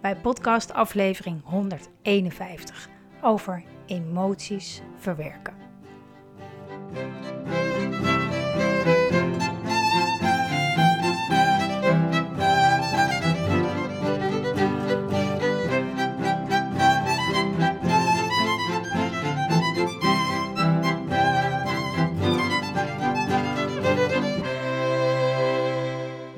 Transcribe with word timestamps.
bij 0.00 0.16
podcast 0.16 0.72
aflevering 0.72 1.40
151 1.44 2.88
over 3.22 3.64
emoties 3.86 4.82
verwerken. 4.98 5.54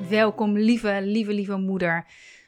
Welkom 0.09 0.57
lieve, 0.57 0.99
lieve, 1.01 1.33
lieve 1.33 1.57
moeder 1.57 2.05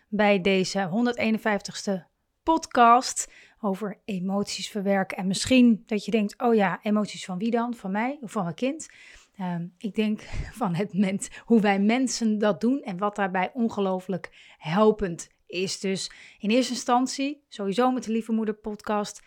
bij 0.08 0.42
deze 0.42 0.90
151ste 0.90 2.14
podcast 2.44 3.32
over 3.60 4.02
emoties 4.06 4.70
verwerken. 4.70 5.18
En 5.18 5.28
misschien 5.28 5.84
dat 5.86 6.06
je 6.06 6.12
denkt, 6.12 6.42
oh 6.42 6.56
ja, 6.56 6.80
emoties 6.82 7.26
van 7.26 7.38
wie 7.38 7.52
dan? 7.52 7.74
Van 7.74 7.92
mij 7.92 8.18
of 8.22 8.32
van 8.32 8.44
mijn 8.44 8.56
kind? 8.56 8.90
Ehm, 9.38 9.68
ik 9.78 9.96
denk 9.96 10.22
van 10.62 10.76
het 10.76 10.94
mens, 10.94 11.30
hoe 11.46 11.62
wij 11.62 11.80
mensen 11.80 12.38
dat 12.38 12.62
doen 12.62 12.82
en 12.82 12.98
wat 12.98 13.16
daarbij 13.16 13.52
ongelooflijk 13.54 14.54
helpend 14.58 15.30
is. 15.46 15.80
Dus 15.80 16.12
in 16.40 16.50
eerste 16.50 16.74
instantie, 16.74 17.44
sowieso 17.48 17.92
met 17.92 18.04
de 18.04 18.12
Lieve 18.12 18.32
Moeder 18.32 18.56
podcast, 18.56 19.24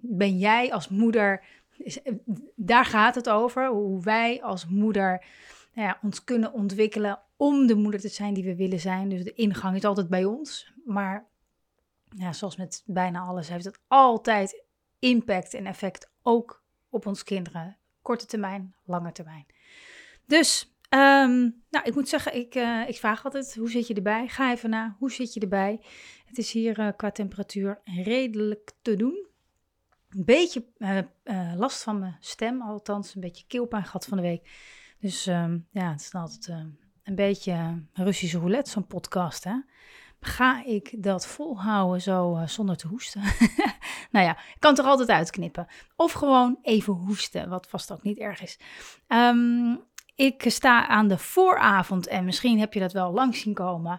ben 0.00 0.38
jij 0.38 0.72
als 0.72 0.88
moeder, 0.88 1.44
daar 2.54 2.84
gaat 2.84 3.14
het 3.14 3.28
over, 3.28 3.68
hoe 3.68 4.02
wij 4.02 4.42
als 4.42 4.66
moeder 4.66 5.24
nou 5.74 5.88
ja, 5.88 5.98
ons 6.02 6.24
kunnen 6.24 6.52
ontwikkelen 6.52 7.20
om 7.36 7.66
de 7.66 7.74
moeder 7.74 8.00
te 8.00 8.08
zijn 8.08 8.34
die 8.34 8.44
we 8.44 8.56
willen 8.56 8.80
zijn. 8.80 9.08
Dus 9.08 9.24
de 9.24 9.32
ingang 9.32 9.76
is 9.76 9.84
altijd 9.84 10.08
bij 10.08 10.24
ons. 10.24 10.72
Maar 10.84 11.26
ja, 12.16 12.32
zoals 12.32 12.56
met 12.56 12.82
bijna 12.86 13.20
alles 13.20 13.48
heeft 13.48 13.64
het 13.64 13.80
altijd 13.88 14.64
impact 14.98 15.54
en 15.54 15.66
effect 15.66 16.10
ook 16.22 16.62
op 16.88 17.06
ons 17.06 17.24
kinderen. 17.24 17.76
Korte 18.02 18.26
termijn, 18.26 18.74
lange 18.84 19.12
termijn. 19.12 19.46
Dus, 20.26 20.76
ehm, 20.88 21.50
nou, 21.70 21.84
ik 21.84 21.94
moet 21.94 22.08
zeggen, 22.08 22.34
ik, 22.34 22.54
uh, 22.54 22.88
ik 22.88 22.96
vraag 22.96 23.24
altijd, 23.24 23.54
hoe 23.54 23.70
zit 23.70 23.86
je 23.86 23.94
erbij? 23.94 24.28
Ga 24.28 24.52
even 24.52 24.70
na, 24.70 24.96
hoe 24.98 25.12
zit 25.12 25.34
je 25.34 25.40
erbij? 25.40 25.80
Het 26.26 26.38
is 26.38 26.52
hier 26.52 26.78
uh, 26.78 26.88
qua 26.96 27.10
temperatuur 27.10 27.80
redelijk 27.84 28.72
te 28.82 28.96
doen. 28.96 29.26
Een 30.08 30.24
beetje 30.24 30.64
uh, 30.78 31.52
last 31.56 31.82
van 31.82 31.98
mijn 31.98 32.16
stem, 32.20 32.62
althans 32.62 33.14
een 33.14 33.20
beetje 33.20 33.46
keelpijn 33.46 33.84
gehad 33.84 34.04
van 34.04 34.16
de 34.16 34.22
week. 34.22 34.50
Dus 34.98 35.26
um, 35.26 35.66
ja, 35.70 35.90
het 35.90 36.00
is 36.00 36.14
altijd 36.14 36.48
een 37.04 37.14
beetje 37.14 37.82
Russische 37.92 38.38
roulette, 38.38 38.70
zo'n 38.70 38.86
podcast. 38.86 39.44
Hè? 39.44 39.54
Ga 40.20 40.64
ik 40.64 41.02
dat 41.02 41.26
volhouden 41.26 42.02
zo 42.02 42.36
uh, 42.36 42.46
zonder 42.46 42.76
te 42.76 42.86
hoesten? 42.86 43.22
nou 44.12 44.26
ja, 44.26 44.30
ik 44.30 44.56
kan 44.58 44.78
er 44.78 44.84
altijd 44.84 45.08
uitknippen. 45.08 45.66
Of 45.96 46.12
gewoon 46.12 46.58
even 46.62 46.92
hoesten, 46.92 47.48
wat 47.48 47.68
vast 47.68 47.92
ook 47.92 48.02
niet 48.02 48.18
erg 48.18 48.42
is. 48.42 48.58
Um, 49.08 49.80
ik 50.14 50.44
sta 50.46 50.86
aan 50.86 51.08
de 51.08 51.18
vooravond, 51.18 52.06
en 52.06 52.24
misschien 52.24 52.58
heb 52.58 52.72
je 52.72 52.80
dat 52.80 52.92
wel 52.92 53.12
langs 53.12 53.40
zien 53.40 53.54
komen, 53.54 53.98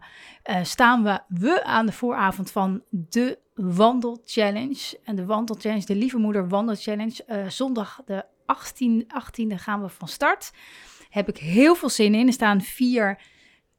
uh, 0.49 0.63
staan 0.63 1.03
we, 1.03 1.19
we 1.27 1.63
aan 1.63 1.85
de 1.85 1.91
vooravond 1.91 2.51
van 2.51 2.83
de 2.89 3.39
Wandel 3.53 4.21
Challenge. 4.25 4.99
En 5.03 5.15
de 5.15 5.25
Wandel 5.25 5.55
Challenge, 5.59 5.85
de 5.85 5.95
Lieve 5.95 6.17
Moeder 6.17 6.47
Wandel 6.47 6.75
Challenge. 6.75 7.23
Uh, 7.27 7.49
zondag 7.49 8.01
de 8.05 8.25
18, 8.45 9.03
18e 9.03 9.55
gaan 9.55 9.81
we 9.81 9.89
van 9.89 10.07
start 10.07 10.51
heb 11.15 11.29
ik 11.29 11.37
heel 11.37 11.75
veel 11.75 11.89
zin 11.89 12.15
in. 12.15 12.27
Er 12.27 12.33
staan 12.33 12.61
vier 12.61 13.21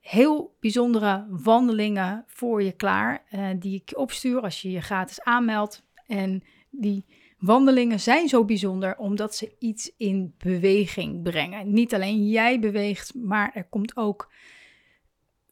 heel 0.01 0.57
bijzondere 0.61 1.27
wandelingen 1.29 2.25
voor 2.27 2.63
je 2.63 2.73
klaar, 2.73 3.25
uh, 3.33 3.49
die 3.59 3.75
ik 3.75 3.99
opstuur 3.99 4.41
als 4.41 4.63
je 4.63 4.71
je 4.71 4.81
gratis 4.81 5.23
aanmeldt. 5.23 5.85
En 6.07 6.43
die 6.71 7.05
wandelingen 7.39 8.01
zijn 8.01 8.29
zo 8.29 8.45
bijzonder 8.45 8.97
omdat 8.97 9.35
ze 9.35 9.55
iets 9.59 9.93
in 9.97 10.35
beweging 10.39 11.23
brengen. 11.23 11.73
Niet 11.73 11.95
alleen 11.95 12.29
jij 12.29 12.61
beweegt, 12.61 13.15
maar 13.15 13.51
er 13.55 13.65
komt 13.65 13.97
ook, 13.97 14.33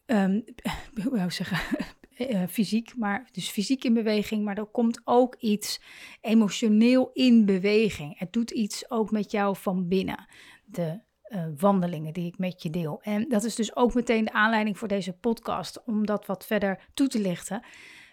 um, 0.07 0.45
hoe 1.05 1.19
ik 1.19 1.31
zeggen, 1.31 1.79
uh, 2.19 2.43
fysiek, 2.57 2.97
maar 2.97 3.29
dus 3.33 3.49
fysiek 3.49 3.85
in 3.85 3.95
beweging, 3.95 4.45
maar 4.45 4.59
er 4.59 4.67
komt 4.67 5.01
ook 5.05 5.35
iets 5.39 5.81
emotioneel 6.21 7.11
in 7.13 7.45
beweging. 7.45 8.19
Het 8.19 8.33
doet 8.33 8.51
iets 8.51 8.91
ook 8.91 9.11
met 9.11 9.31
jou 9.31 9.57
van 9.57 9.89
binnen. 9.89 10.27
De 10.65 11.01
uh, 11.29 11.45
wandelingen 11.57 12.13
die 12.13 12.27
ik 12.27 12.39
met 12.39 12.63
je 12.63 12.71
deel. 12.71 13.01
En 13.03 13.29
dat 13.29 13.45
is 13.45 13.55
dus 13.55 13.77
ook 13.77 13.95
meteen 13.95 14.25
de 14.25 14.33
aanleiding 14.33 14.79
voor 14.79 14.89
deze 14.89 15.13
podcast, 15.13 15.83
om 15.85 16.07
dat 16.07 16.27
wat 16.27 16.47
verder 16.47 16.89
toe 16.95 17.09
te 17.09 17.21
lichten. 17.21 17.65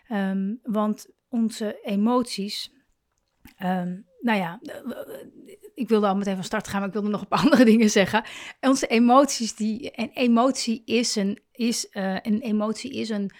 Um, 0.09 0.59
want 0.63 1.07
onze 1.29 1.79
emoties, 1.81 2.73
um, 3.63 4.05
nou 4.19 4.38
ja, 4.39 4.59
ik 5.73 5.89
wilde 5.89 6.07
al 6.07 6.16
meteen 6.16 6.35
van 6.35 6.44
start 6.44 6.67
gaan, 6.67 6.79
maar 6.79 6.88
ik 6.88 6.94
wilde 6.94 7.09
nog 7.09 7.21
op 7.21 7.33
andere 7.44 7.66
dingen 7.66 7.89
zeggen. 7.89 8.23
Onze 8.59 8.88
emoties, 8.88 9.55
die, 9.55 9.91
een 9.95 10.11
emotie 10.13 10.81
is 10.85 11.16
een, 11.16 11.41
is, 11.51 11.88
uh, 11.91 12.13
een, 12.21 12.41
emotie 12.41 12.94
is 12.94 13.09
een, 13.09 13.31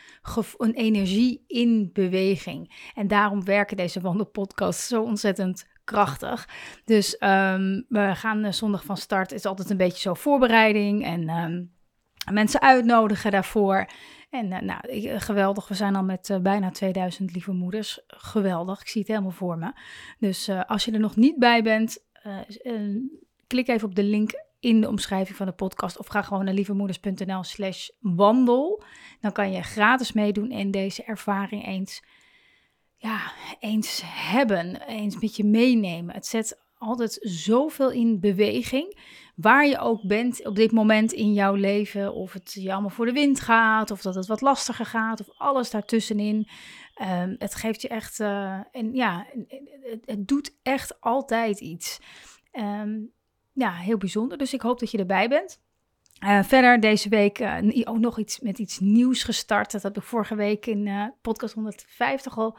een 0.58 0.74
energie 0.74 1.44
in 1.48 1.90
beweging. 1.94 2.92
En 2.94 3.08
daarom 3.08 3.46
werken 3.46 3.78
deze 3.78 4.02
wandelpodcasts 4.02 4.88
zo 4.88 5.04
ontzettend 5.04 5.70
Dus 6.86 7.14
um, 7.20 7.86
we 7.90 8.12
gaan 8.16 8.46
uh, 8.46 8.52
zondag 8.52 8.84
van 8.84 8.98
start. 8.98 9.30
Het 9.30 9.40
is 9.40 9.46
altijd 9.46 9.70
een 9.70 9.78
beetje 9.78 10.02
zo 10.02 10.14
voorbereiding 10.14 11.06
en 11.06 11.30
um, 11.30 11.72
mensen 12.32 12.62
uitnodigen 12.62 13.32
daarvoor. 13.32 13.90
En 14.30 14.52
uh, 14.52 14.60
nou, 14.60 14.88
ik, 14.88 15.22
geweldig. 15.22 15.68
We 15.68 15.74
zijn 15.74 15.96
al 15.96 16.04
met 16.04 16.40
bijna 16.42 16.72
2000 16.72 17.34
lieve 17.34 17.52
moeders. 17.52 18.00
Geweldig. 18.08 18.82
Ik 18.82 18.88
zie 18.88 19.02
het 19.02 19.10
helemaal 19.10 19.32
voor 19.32 19.58
me. 19.58 19.72
Dus 20.20 20.50
als 20.68 20.86
je 20.86 20.92
er 20.92 21.00
nog 21.00 21.16
niet 21.16 21.40
bij 21.40 21.64
bent, 21.64 22.06
klik 23.48 23.68
even 23.68 23.88
op 23.88 23.96
de 23.96 24.04
link 24.04 24.32
in 24.60 24.82
de 24.82 24.88
omschrijving 24.88 25.38
van 25.38 25.46
de 25.46 25.52
podcast 25.52 25.98
of 25.98 26.08
ga 26.08 26.22
gewoon 26.22 26.46
naar 26.46 26.54
lievemoeders.nl 26.54 27.44
slash 27.44 27.90
wandel. 28.00 28.84
Dan 29.22 29.32
kan 29.32 29.52
je 29.52 29.62
gratis 29.62 30.12
meedoen 30.12 30.52
in 30.52 30.72
deze 30.72 31.04
ervaring 31.04 31.66
eens 31.66 32.04
ja, 33.02 33.32
eens 33.60 34.02
hebben, 34.06 34.88
eens 34.88 35.20
met 35.20 35.36
je 35.36 35.44
meenemen. 35.44 36.16
Het 36.16 36.26
zet 36.26 36.62
altijd 36.78 37.18
zoveel 37.22 37.92
in 37.92 38.20
beweging. 38.20 39.00
Waar 39.36 39.68
je 39.68 39.80
ook 39.80 40.08
bent 40.08 40.46
op 40.46 40.56
dit 40.56 40.72
moment 40.72 41.12
in 41.12 41.34
jouw 41.34 41.54
leven. 41.54 42.14
Of 42.14 42.34
het 42.34 42.54
je 42.54 42.72
allemaal 42.72 42.90
voor 42.90 43.06
de 43.06 43.12
wind 43.12 43.40
gaat. 43.40 43.92
Of 43.92 44.02
dat 44.02 44.16
het 44.16 44.28
wat 44.28 44.42
lastiger 44.42 44.86
gaat. 44.86 45.20
Of 45.20 45.38
alles 45.38 45.70
daartussenin. 45.70 46.48
Um, 47.02 47.36
het 47.38 47.56
geeft 47.56 47.82
je 47.82 47.88
echt. 47.88 48.20
Uh, 48.20 48.60
en 48.72 48.94
ja, 48.94 49.26
het, 50.06 50.28
doet 50.28 50.58
echt 50.64 51.02
altijd 51.02 51.60
iets. 51.60 52.00
Um, 52.52 53.12
ja, 53.54 53.72
heel 53.72 53.98
bijzonder. 53.98 54.38
Dus 54.38 54.54
ik 54.54 54.62
hoop 54.62 54.80
dat 54.80 54.92
je 54.92 54.98
erbij 54.98 55.30
bent. 55.30 55.60
Uh, 56.24 56.44
verder 56.44 56.80
deze 56.80 57.10
week 57.10 57.40
uh, 57.40 57.82
ook 57.84 58.00
nog 58.00 58.20
iets 58.20 58.40
met 58.40 58.60
iets 58.60 58.80
nieuws 58.80 59.24
gestart. 59.24 59.72
Dat 59.72 59.84
heb 59.84 59.98
ik 59.98 60.04
vorige 60.04 60.36
week 60.36 60.66
in 60.66 61.14
podcast 61.22 61.54
150 61.54 62.38
al 62.38 62.58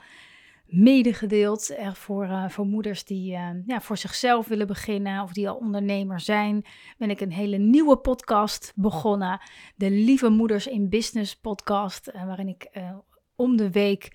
medegedeeld. 0.73 1.77
Er 1.79 1.95
voor, 1.95 2.25
uh, 2.25 2.49
voor 2.49 2.67
moeders 2.67 3.05
die 3.05 3.33
uh, 3.33 3.49
ja, 3.67 3.81
voor 3.81 3.97
zichzelf 3.97 4.49
willen 4.49 4.67
beginnen 4.67 5.23
of 5.23 5.33
die 5.33 5.49
al 5.49 5.57
ondernemer 5.57 6.21
zijn, 6.21 6.65
ben 6.99 7.11
ik 7.11 7.21
een 7.21 7.33
hele 7.33 7.57
nieuwe 7.57 7.97
podcast 7.97 8.73
begonnen. 8.77 9.41
De 9.77 9.91
Lieve 9.91 10.29
Moeders 10.29 10.67
in 10.67 10.89
Business 10.89 11.37
podcast, 11.37 12.13
waarin 12.13 12.49
ik 12.49 12.71
om 13.37 13.57
de 13.57 13.71
week 13.71 14.11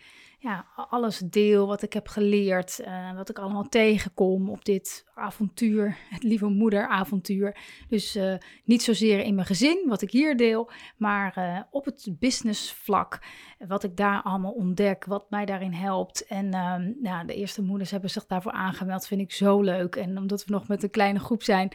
alles 0.90 1.20
deel 1.20 1.68
wat 1.68 1.82
ik 1.82 1.94
heb 1.94 2.08
geleerd, 2.08 2.80
uh, 2.82 3.16
wat 3.16 3.30
ik 3.30 3.40
allemaal 3.40 3.70
tegenkom 3.70 4.50
op 4.50 4.66
dit 4.66 5.06
avontuur, 5.16 5.98
het 6.10 6.24
lieve 6.24 6.48
moederavontuur. 6.48 7.58
Dus 7.90 8.16
uh, 8.16 8.34
niet 8.64 8.84
zozeer 8.84 9.20
in 9.20 9.36
mijn 9.36 9.48
gezin, 9.48 9.86
wat 9.88 10.02
ik 10.02 10.12
hier 10.12 10.38
deel, 10.38 10.70
maar 10.98 11.34
uh, 11.38 11.60
op 11.72 11.86
het 11.86 12.08
businessvlak, 12.20 13.20
wat 13.68 13.84
ik 13.84 13.98
daar 13.98 14.22
allemaal 14.22 14.52
ontdek, 14.52 15.06
wat 15.06 15.30
mij 15.30 15.46
daarin 15.46 15.74
helpt. 15.74 16.26
En 16.26 16.54
ehm, 16.54 16.92
nou, 17.02 17.28
de 17.28 17.36
eerste 17.36 17.62
moeders 17.62 17.92
hebben 17.92 18.10
zich 18.10 18.26
daarvoor 18.26 18.52
aangemeld, 18.52 19.08
vind 19.08 19.22
ik 19.22 19.32
zo 19.32 19.62
leuk. 19.62 19.96
En 19.96 20.18
omdat 20.18 20.46
we 20.46 20.52
nog 20.52 20.68
met 20.68 20.84
een 20.84 20.90
kleine 20.90 21.20
groep 21.20 21.44
zijn, 21.44 21.72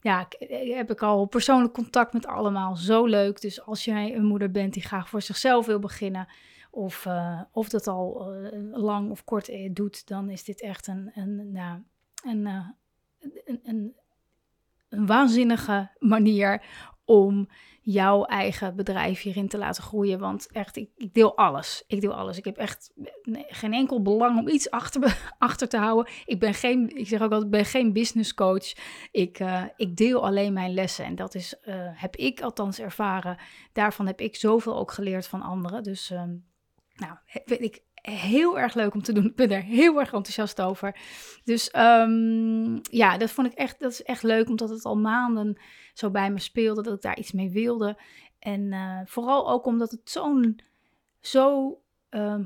ja, 0.00 0.28
heb 0.74 0.90
ik 0.90 1.02
al 1.02 1.26
persoonlijk 1.26 1.72
contact 1.72 2.12
met 2.12 2.26
allemaal, 2.26 2.76
zo 2.76 3.04
leuk. 3.04 3.40
Dus 3.40 3.62
als 3.62 3.84
jij 3.84 4.14
een 4.14 4.24
moeder 4.24 4.50
bent 4.50 4.74
die 4.74 4.82
graag 4.82 5.08
voor 5.08 5.22
zichzelf 5.22 5.66
wil 5.66 5.78
beginnen 5.78 6.28
of, 6.76 7.04
uh, 7.04 7.40
of 7.52 7.68
dat 7.68 7.86
al 7.86 8.32
lang 8.72 9.10
of 9.10 9.24
kort 9.24 9.50
doet, 9.70 10.08
dan 10.08 10.30
is 10.30 10.44
dit 10.44 10.60
echt 10.60 10.86
een, 10.86 11.10
een, 11.14 11.52
nou, 11.52 11.80
een, 12.24 12.46
een, 13.44 13.60
een, 13.62 13.94
een 14.88 15.06
waanzinnige 15.06 15.90
manier 15.98 16.62
om 17.04 17.48
jouw 17.80 18.24
eigen 18.24 18.76
bedrijf 18.76 19.22
hierin 19.22 19.48
te 19.48 19.58
laten 19.58 19.82
groeien. 19.82 20.18
Want 20.18 20.52
echt, 20.52 20.76
ik, 20.76 20.90
ik, 20.96 21.14
deel 21.14 21.36
alles. 21.36 21.84
Ik 21.86 22.00
deel 22.00 22.14
alles. 22.14 22.38
Ik 22.38 22.44
heb 22.44 22.56
echt 22.56 22.92
geen 23.32 23.72
enkel 23.72 24.02
belang 24.02 24.38
om 24.38 24.48
iets 24.48 24.70
achter, 24.70 25.18
achter 25.38 25.68
te 25.68 25.78
houden. 25.78 26.12
Ik 26.24 26.40
ben 26.40 26.54
geen, 26.54 26.96
ik 26.96 27.06
zeg 27.06 27.20
ook 27.20 27.32
altijd, 27.32 27.42
ik 27.42 27.50
ben 27.50 27.64
geen 27.64 27.92
business 27.92 28.34
coach. 28.34 28.72
Ik, 29.10 29.40
ik 29.76 29.96
deel 29.96 30.26
alleen 30.26 30.52
mijn 30.52 30.74
lessen. 30.74 31.04
En 31.04 31.14
dat 31.14 31.34
is, 31.34 31.54
heb 31.94 32.16
ik 32.16 32.40
althans 32.40 32.80
ervaren. 32.80 33.38
Daarvan 33.72 34.06
heb 34.06 34.20
ik 34.20 34.36
zoveel 34.36 34.76
ook 34.76 34.92
geleerd 34.92 35.26
van 35.26 35.42
anderen. 35.42 35.82
Dus, 35.82 36.10
um, 36.10 36.44
nou, 36.96 37.16
weet 37.44 37.62
ik, 37.62 37.82
heel 38.10 38.58
erg 38.58 38.74
leuk 38.74 38.94
om 38.94 39.02
te 39.02 39.12
doen. 39.12 39.24
Ik 39.24 39.36
ben 39.36 39.50
er 39.50 39.62
heel 39.62 40.00
erg 40.00 40.12
enthousiast 40.12 40.60
over. 40.60 40.96
Dus 41.44 41.70
um, 41.76 42.80
ja, 42.82 43.18
dat 43.18 43.30
vond 43.30 43.46
ik 43.46 43.52
echt, 43.52 43.80
dat 43.80 43.90
is 43.90 44.02
echt 44.02 44.22
leuk, 44.22 44.48
omdat 44.48 44.68
het 44.68 44.84
al 44.84 44.96
maanden 44.96 45.60
zo 45.94 46.10
bij 46.10 46.30
me 46.30 46.38
speelde, 46.38 46.82
dat 46.82 46.94
ik 46.94 47.02
daar 47.02 47.18
iets 47.18 47.32
mee 47.32 47.50
wilde. 47.50 47.98
En 48.38 48.60
uh, 48.60 49.00
vooral 49.04 49.50
ook 49.50 49.66
omdat 49.66 49.90
het 49.90 50.10
zo'n, 50.10 50.60
zo 51.20 51.78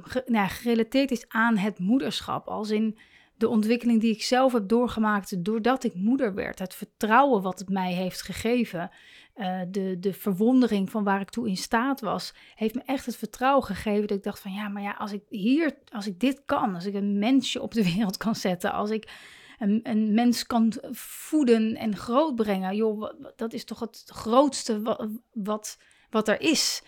ge, 0.03 0.23
nou, 0.27 0.49
gerelateerd 0.49 1.11
is 1.11 1.29
aan 1.29 1.57
het 1.57 1.79
moederschap. 1.79 2.47
Als 2.49 2.71
in 2.71 2.99
de 3.37 3.49
ontwikkeling 3.49 4.01
die 4.01 4.15
ik 4.15 4.23
zelf 4.23 4.53
heb 4.53 4.69
doorgemaakt 4.69 5.45
doordat 5.45 5.85
ik 5.85 5.95
moeder 5.95 6.35
werd. 6.35 6.59
Het 6.59 6.75
vertrouwen 6.75 7.43
wat 7.43 7.59
het 7.59 7.69
mij 7.69 7.93
heeft 7.93 8.23
gegeven. 8.23 8.91
Uh, 9.41 9.61
de, 9.69 9.97
de 9.99 10.13
verwondering 10.13 10.91
van 10.91 11.05
waar 11.05 11.21
ik 11.21 11.31
toe 11.31 11.49
in 11.49 11.57
staat 11.57 12.01
was, 12.01 12.35
heeft 12.55 12.75
me 12.75 12.83
echt 12.85 13.07
het 13.07 13.17
vertrouwen 13.17 13.65
gegeven 13.65 14.07
dat 14.07 14.17
ik 14.17 14.23
dacht 14.23 14.41
van 14.41 14.53
ja, 14.53 14.69
maar 14.69 14.83
ja, 14.83 14.93
als 14.99 15.13
ik 15.13 15.23
hier, 15.29 15.79
als 15.93 16.07
ik 16.07 16.21
dit 16.21 16.43
kan, 16.45 16.75
als 16.75 16.85
ik 16.85 16.95
een 16.95 17.19
mensje 17.19 17.63
op 17.63 17.73
de 17.73 17.85
wereld 17.95 18.17
kan 18.17 18.35
zetten, 18.35 18.73
als 18.73 18.91
ik 18.91 19.11
een, 19.59 19.81
een 19.83 20.15
mens 20.15 20.47
kan 20.47 20.73
voeden 20.91 21.77
en 21.77 21.97
grootbrengen, 21.97 22.77
joh, 22.77 23.13
dat 23.37 23.53
is 23.53 23.65
toch 23.65 23.81
het 23.81 24.05
grootste 24.07 24.83
wat, 24.83 25.09
wat, 25.33 25.79
wat 26.11 26.29
er 26.29 26.41
is. 26.41 26.83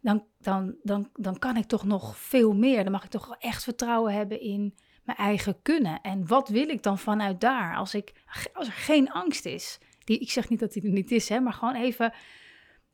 Dan, 0.00 0.24
dan, 0.38 0.74
dan, 0.82 1.10
dan 1.12 1.38
kan 1.38 1.56
ik 1.56 1.66
toch 1.66 1.84
nog 1.84 2.16
veel 2.18 2.52
meer. 2.52 2.82
Dan 2.82 2.92
mag 2.92 3.04
ik 3.04 3.10
toch 3.10 3.36
echt 3.38 3.62
vertrouwen 3.62 4.12
hebben 4.12 4.40
in 4.40 4.74
mijn 5.04 5.18
eigen 5.18 5.62
kunnen. 5.62 6.00
En 6.00 6.26
wat 6.26 6.48
wil 6.48 6.68
ik 6.68 6.82
dan 6.82 6.98
vanuit 6.98 7.40
daar 7.40 7.76
als, 7.76 7.94
ik, 7.94 8.12
als 8.52 8.66
er 8.66 8.72
geen 8.72 9.12
angst 9.12 9.44
is? 9.44 9.78
Die, 10.04 10.18
ik 10.18 10.30
zeg 10.30 10.48
niet 10.48 10.60
dat 10.60 10.72
die 10.72 10.82
er 10.82 10.90
niet 10.90 11.10
is, 11.10 11.28
hè, 11.28 11.40
maar 11.40 11.52
gewoon 11.52 11.74
even. 11.74 12.12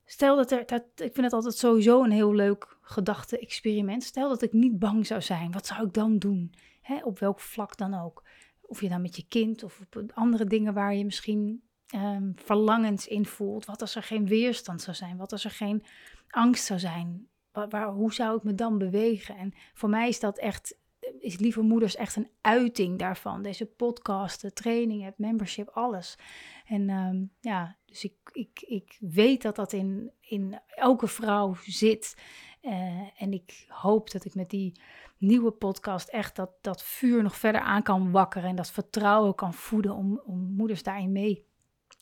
Stel 0.05 0.37
dat 0.37 0.51
er, 0.51 0.67
dat, 0.67 0.83
ik 0.95 1.13
vind 1.13 1.21
het 1.25 1.33
altijd 1.33 1.55
sowieso 1.55 2.05
een 2.05 2.11
heel 2.11 2.35
leuk 2.35 2.79
gedachte-experiment. 2.81 4.03
Stel 4.03 4.29
dat 4.29 4.43
ik 4.43 4.53
niet 4.53 4.79
bang 4.79 5.07
zou 5.07 5.23
zijn, 5.23 5.53
wat 5.53 5.67
zou 5.67 5.87
ik 5.87 5.93
dan 5.93 6.19
doen? 6.19 6.55
Hè, 6.83 6.99
op 7.03 7.19
welk 7.19 7.41
vlak 7.41 7.77
dan 7.77 7.95
ook. 7.95 8.25
Of 8.61 8.81
je 8.81 8.89
dan 8.89 9.03
met 9.03 9.17
je 9.17 9.25
kind 9.29 9.63
of 9.63 9.81
op 9.81 10.11
andere 10.15 10.45
dingen 10.45 10.75
waar 10.75 10.95
je 10.95 11.05
misschien 11.05 11.63
um, 11.95 12.33
verlangens 12.37 13.07
in 13.07 13.27
voelt. 13.27 13.65
Wat 13.65 13.81
als 13.81 13.95
er 13.95 14.03
geen 14.03 14.27
weerstand 14.27 14.83
zou 14.83 14.97
zijn? 14.97 15.17
Wat 15.17 15.33
als 15.33 15.45
er 15.45 15.51
geen 15.51 15.85
angst 16.29 16.65
zou 16.65 16.79
zijn? 16.79 17.29
Waar, 17.53 17.89
hoe 17.89 18.13
zou 18.13 18.37
ik 18.37 18.43
me 18.43 18.55
dan 18.55 18.79
bewegen? 18.79 19.37
En 19.37 19.53
voor 19.75 19.89
mij 19.89 20.09
is 20.09 20.21
dat 20.21 20.39
echt 20.39 20.79
is 21.19 21.39
Lieve 21.39 21.61
Moeders 21.61 21.97
echt 21.97 22.17
een 22.17 22.31
uiting 22.41 22.99
daarvan. 22.99 23.43
Deze 23.43 23.67
podcast, 23.67 24.41
de 24.41 24.53
training, 24.53 25.05
het 25.05 25.19
membership, 25.19 25.69
alles. 25.69 26.19
En 26.67 26.91
um, 26.91 27.33
ja, 27.41 27.77
dus 27.85 28.05
ik, 28.05 28.15
ik, 28.33 28.61
ik 28.61 28.97
weet 29.01 29.43
dat 29.43 29.57
dat 29.57 29.73
in, 29.73 30.13
in 30.21 30.61
elke 30.67 31.07
vrouw 31.07 31.55
zit. 31.65 32.17
Uh, 32.63 33.23
en 33.23 33.33
ik 33.33 33.65
hoop 33.69 34.11
dat 34.11 34.25
ik 34.25 34.35
met 34.35 34.51
die 34.51 34.81
nieuwe 35.19 35.51
podcast 35.51 36.09
echt 36.09 36.37
dat, 36.37 36.51
dat 36.61 36.83
vuur 36.83 37.23
nog 37.23 37.37
verder 37.37 37.61
aan 37.61 37.83
kan 37.83 38.11
wakkeren. 38.11 38.49
En 38.49 38.57
dat 38.57 38.71
vertrouwen 38.71 39.35
kan 39.35 39.55
voeden 39.55 39.95
om, 39.95 40.21
om 40.25 40.39
moeders 40.39 40.83
daarin 40.83 41.13
mee, 41.13 41.47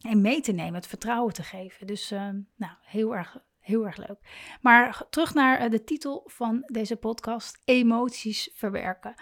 en 0.01 0.21
mee 0.21 0.41
te 0.41 0.53
nemen. 0.53 0.75
Het 0.75 0.87
vertrouwen 0.87 1.33
te 1.33 1.43
geven. 1.43 1.87
Dus 1.87 2.13
uh, 2.13 2.29
nou, 2.57 2.73
heel 2.81 3.17
erg 3.17 3.47
Heel 3.69 3.87
erg 3.87 3.97
leuk. 3.97 4.19
Maar 4.61 5.03
terug 5.11 5.35
naar 5.35 5.59
eh, 5.59 5.71
de 5.71 5.85
titel 5.85 6.23
van 6.27 6.63
deze 6.67 6.97
podcast: 6.97 7.63
emoties 7.65 8.51
verwerken. 8.55 9.15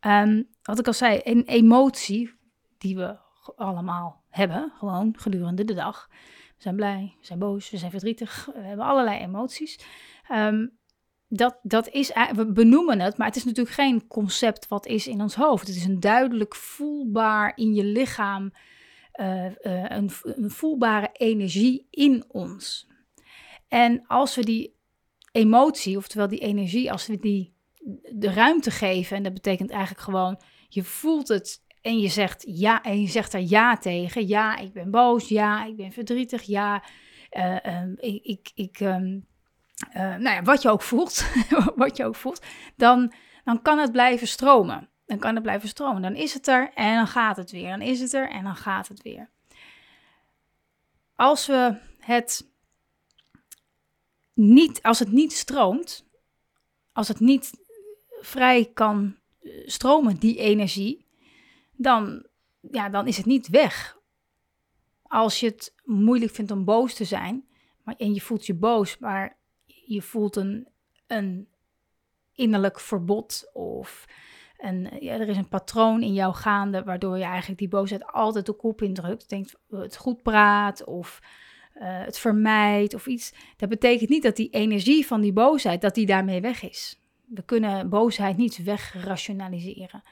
Um, 0.00 0.48
wat 0.62 0.78
ik 0.78 0.86
al 0.86 0.92
zei, 0.92 1.20
een 1.22 1.44
emotie 1.44 2.38
die 2.78 2.96
we 2.96 3.16
allemaal 3.56 4.24
hebben, 4.28 4.72
gewoon 4.78 5.14
gedurende 5.18 5.64
de 5.64 5.74
dag. 5.74 6.08
We 6.56 6.62
zijn 6.62 6.76
blij, 6.76 7.16
we 7.20 7.26
zijn 7.26 7.38
boos, 7.38 7.70
we 7.70 7.76
zijn 7.76 7.90
verdrietig, 7.90 8.50
we 8.54 8.60
hebben 8.60 8.86
allerlei 8.86 9.20
emoties. 9.20 9.80
Um, 10.32 10.78
dat, 11.28 11.58
dat 11.62 11.88
is, 11.88 12.12
we 12.34 12.52
benoemen 12.52 13.00
het, 13.00 13.16
maar 13.16 13.26
het 13.26 13.36
is 13.36 13.44
natuurlijk 13.44 13.74
geen 13.74 14.06
concept 14.06 14.68
wat 14.68 14.86
is 14.86 15.06
in 15.06 15.20
ons 15.20 15.34
hoofd. 15.34 15.66
Het 15.66 15.76
is 15.76 15.84
een 15.84 16.00
duidelijk 16.00 16.54
voelbaar 16.54 17.52
in 17.54 17.74
je 17.74 17.84
lichaam, 17.84 18.52
uh, 19.20 19.44
uh, 19.44 19.50
een, 19.62 20.10
een 20.22 20.50
voelbare 20.50 21.10
energie 21.12 21.86
in 21.90 22.24
ons. 22.28 22.92
En 23.74 24.06
als 24.06 24.36
we 24.36 24.44
die 24.44 24.76
emotie, 25.32 25.96
oftewel 25.96 26.28
die 26.28 26.38
energie, 26.38 26.92
als 26.92 27.06
we 27.06 27.18
die 27.18 27.54
de 28.12 28.32
ruimte 28.32 28.70
geven, 28.70 29.16
en 29.16 29.22
dat 29.22 29.34
betekent 29.34 29.70
eigenlijk 29.70 30.00
gewoon, 30.00 30.40
je 30.68 30.84
voelt 30.84 31.28
het 31.28 31.62
en 31.80 31.98
je 31.98 32.08
zegt 32.08 32.44
ja, 32.46 32.82
en 32.82 33.00
je 33.00 33.08
zegt 33.08 33.32
er 33.32 33.40
ja 33.40 33.76
tegen. 33.76 34.26
Ja, 34.26 34.56
ik 34.56 34.72
ben 34.72 34.90
boos. 34.90 35.28
Ja, 35.28 35.64
ik 35.64 35.76
ben 35.76 35.92
verdrietig. 35.92 36.42
Ja, 36.42 36.82
uh, 37.30 37.56
um, 37.82 37.94
ik, 37.98 38.24
ik, 38.24 38.50
ik 38.54 38.80
um, 38.80 39.26
uh, 39.96 40.02
nou 40.02 40.22
ja, 40.22 40.42
wat 40.42 40.62
je 40.62 40.70
ook 40.70 40.82
voelt, 40.82 41.26
wat 41.76 41.96
je 41.96 42.04
ook 42.04 42.16
voelt, 42.16 42.44
dan, 42.76 43.12
dan 43.44 43.62
kan 43.62 43.78
het 43.78 43.92
blijven 43.92 44.26
stromen. 44.26 44.88
Dan 45.06 45.18
kan 45.18 45.34
het 45.34 45.42
blijven 45.42 45.68
stromen. 45.68 46.02
Dan 46.02 46.14
is 46.14 46.34
het 46.34 46.46
er 46.46 46.70
en 46.74 46.94
dan 46.94 47.06
gaat 47.06 47.36
het 47.36 47.50
weer. 47.50 47.68
Dan 47.68 47.80
is 47.80 48.00
het 48.00 48.12
er 48.12 48.30
en 48.30 48.44
dan 48.44 48.56
gaat 48.56 48.88
het 48.88 49.02
weer. 49.02 49.30
Als 51.14 51.46
we 51.46 51.78
het 51.98 52.52
niet, 54.34 54.82
als 54.82 54.98
het 54.98 55.12
niet 55.12 55.32
stroomt, 55.32 56.06
als 56.92 57.08
het 57.08 57.20
niet 57.20 57.50
vrij 58.20 58.70
kan 58.74 59.16
eh, 59.40 59.50
stromen, 59.66 60.16
die 60.16 60.38
energie, 60.38 61.06
dan, 61.72 62.26
ja, 62.60 62.88
dan 62.88 63.06
is 63.06 63.16
het 63.16 63.26
niet 63.26 63.48
weg. 63.48 63.98
Als 65.02 65.40
je 65.40 65.46
het 65.46 65.74
moeilijk 65.84 66.32
vindt 66.32 66.50
om 66.50 66.64
boos 66.64 66.94
te 66.94 67.04
zijn, 67.04 67.48
maar, 67.82 67.94
en 67.96 68.14
je 68.14 68.20
voelt 68.20 68.46
je 68.46 68.54
boos, 68.54 68.98
maar 68.98 69.38
je 69.64 70.02
voelt 70.02 70.36
een, 70.36 70.68
een 71.06 71.48
innerlijk 72.32 72.80
verbod 72.80 73.50
of 73.52 74.06
een, 74.58 74.88
ja, 75.00 75.12
er 75.12 75.28
is 75.28 75.36
een 75.36 75.48
patroon 75.48 76.02
in 76.02 76.14
jou 76.14 76.34
gaande 76.34 76.82
waardoor 76.82 77.18
je 77.18 77.24
eigenlijk 77.24 77.58
die 77.58 77.68
boosheid 77.68 78.06
altijd 78.06 78.46
de 78.46 78.52
kop 78.52 78.82
indrukt. 78.82 79.28
Denkt 79.28 79.56
het 79.68 79.96
goed 79.96 80.22
praat 80.22 80.84
of 80.84 81.20
het 81.78 82.18
vermijdt 82.18 82.94
of 82.94 83.06
iets. 83.06 83.32
Dat 83.56 83.68
betekent 83.68 84.10
niet 84.10 84.22
dat 84.22 84.36
die 84.36 84.50
energie 84.50 85.06
van 85.06 85.20
die 85.20 85.32
boosheid, 85.32 85.80
dat 85.80 85.94
die 85.94 86.06
daarmee 86.06 86.40
weg 86.40 86.62
is. 86.62 87.00
We 87.26 87.42
kunnen 87.42 87.88
boosheid 87.88 88.36
niet 88.36 88.62
wegrationaliseren. 88.62 90.02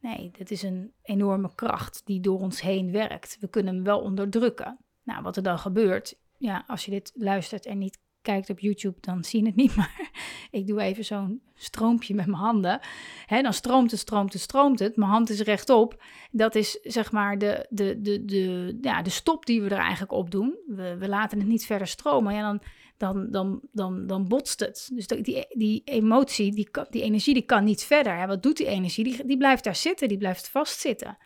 Nee, 0.00 0.30
dat 0.38 0.50
is 0.50 0.62
een 0.62 0.92
enorme 1.02 1.54
kracht 1.54 2.02
die 2.04 2.20
door 2.20 2.40
ons 2.40 2.60
heen 2.60 2.92
werkt. 2.92 3.36
We 3.40 3.48
kunnen 3.48 3.74
hem 3.74 3.84
wel 3.84 4.00
onderdrukken. 4.00 4.78
Nou, 5.02 5.22
wat 5.22 5.36
er 5.36 5.42
dan 5.42 5.58
gebeurt, 5.58 6.18
ja, 6.38 6.64
als 6.66 6.84
je 6.84 6.90
dit 6.90 7.12
luistert 7.14 7.66
en 7.66 7.78
niet 7.78 7.98
kijkt 8.32 8.50
op 8.50 8.58
YouTube, 8.58 8.96
dan 9.00 9.24
zie 9.24 9.40
je 9.40 9.46
het 9.46 9.56
niet. 9.56 9.76
Maar 9.78 10.10
ik 10.50 10.66
doe 10.66 10.80
even 10.80 11.04
zo'n 11.04 11.42
stroompje 11.54 12.14
met 12.14 12.26
mijn 12.26 12.38
handen. 12.38 12.80
Hè, 13.26 13.42
dan 13.42 13.52
stroomt 13.52 13.90
het, 13.90 14.00
stroomt 14.00 14.32
het, 14.32 14.42
stroomt 14.42 14.78
het. 14.78 14.96
Mijn 14.96 15.10
hand 15.10 15.30
is 15.30 15.40
rechtop. 15.40 16.02
Dat 16.30 16.54
is 16.54 16.78
zeg 16.82 17.12
maar 17.12 17.38
de, 17.38 17.66
de, 17.70 18.00
de, 18.00 18.24
de, 18.24 18.78
ja, 18.80 19.02
de 19.02 19.10
stop 19.10 19.46
die 19.46 19.62
we 19.62 19.68
er 19.68 19.78
eigenlijk 19.78 20.12
op 20.12 20.30
doen. 20.30 20.58
We, 20.66 20.96
we 20.98 21.08
laten 21.08 21.38
het 21.38 21.48
niet 21.48 21.66
verder 21.66 21.86
stromen. 21.86 22.34
Ja, 22.34 22.42
dan, 22.42 22.62
dan, 22.96 23.30
dan, 23.30 23.60
dan, 23.72 24.06
dan 24.06 24.28
botst 24.28 24.60
het. 24.60 24.90
Dus 24.92 25.06
die, 25.06 25.46
die 25.48 25.82
emotie, 25.84 26.54
die, 26.54 26.68
die 26.90 27.02
energie, 27.02 27.34
die 27.34 27.46
kan 27.46 27.64
niet 27.64 27.84
verder. 27.84 28.16
Hè. 28.16 28.26
Wat 28.26 28.42
doet 28.42 28.56
die 28.56 28.66
energie? 28.66 29.04
Die, 29.04 29.26
die 29.26 29.38
blijft 29.38 29.64
daar 29.64 29.76
zitten, 29.76 30.08
die 30.08 30.18
blijft 30.18 30.48
vastzitten. 30.48 31.18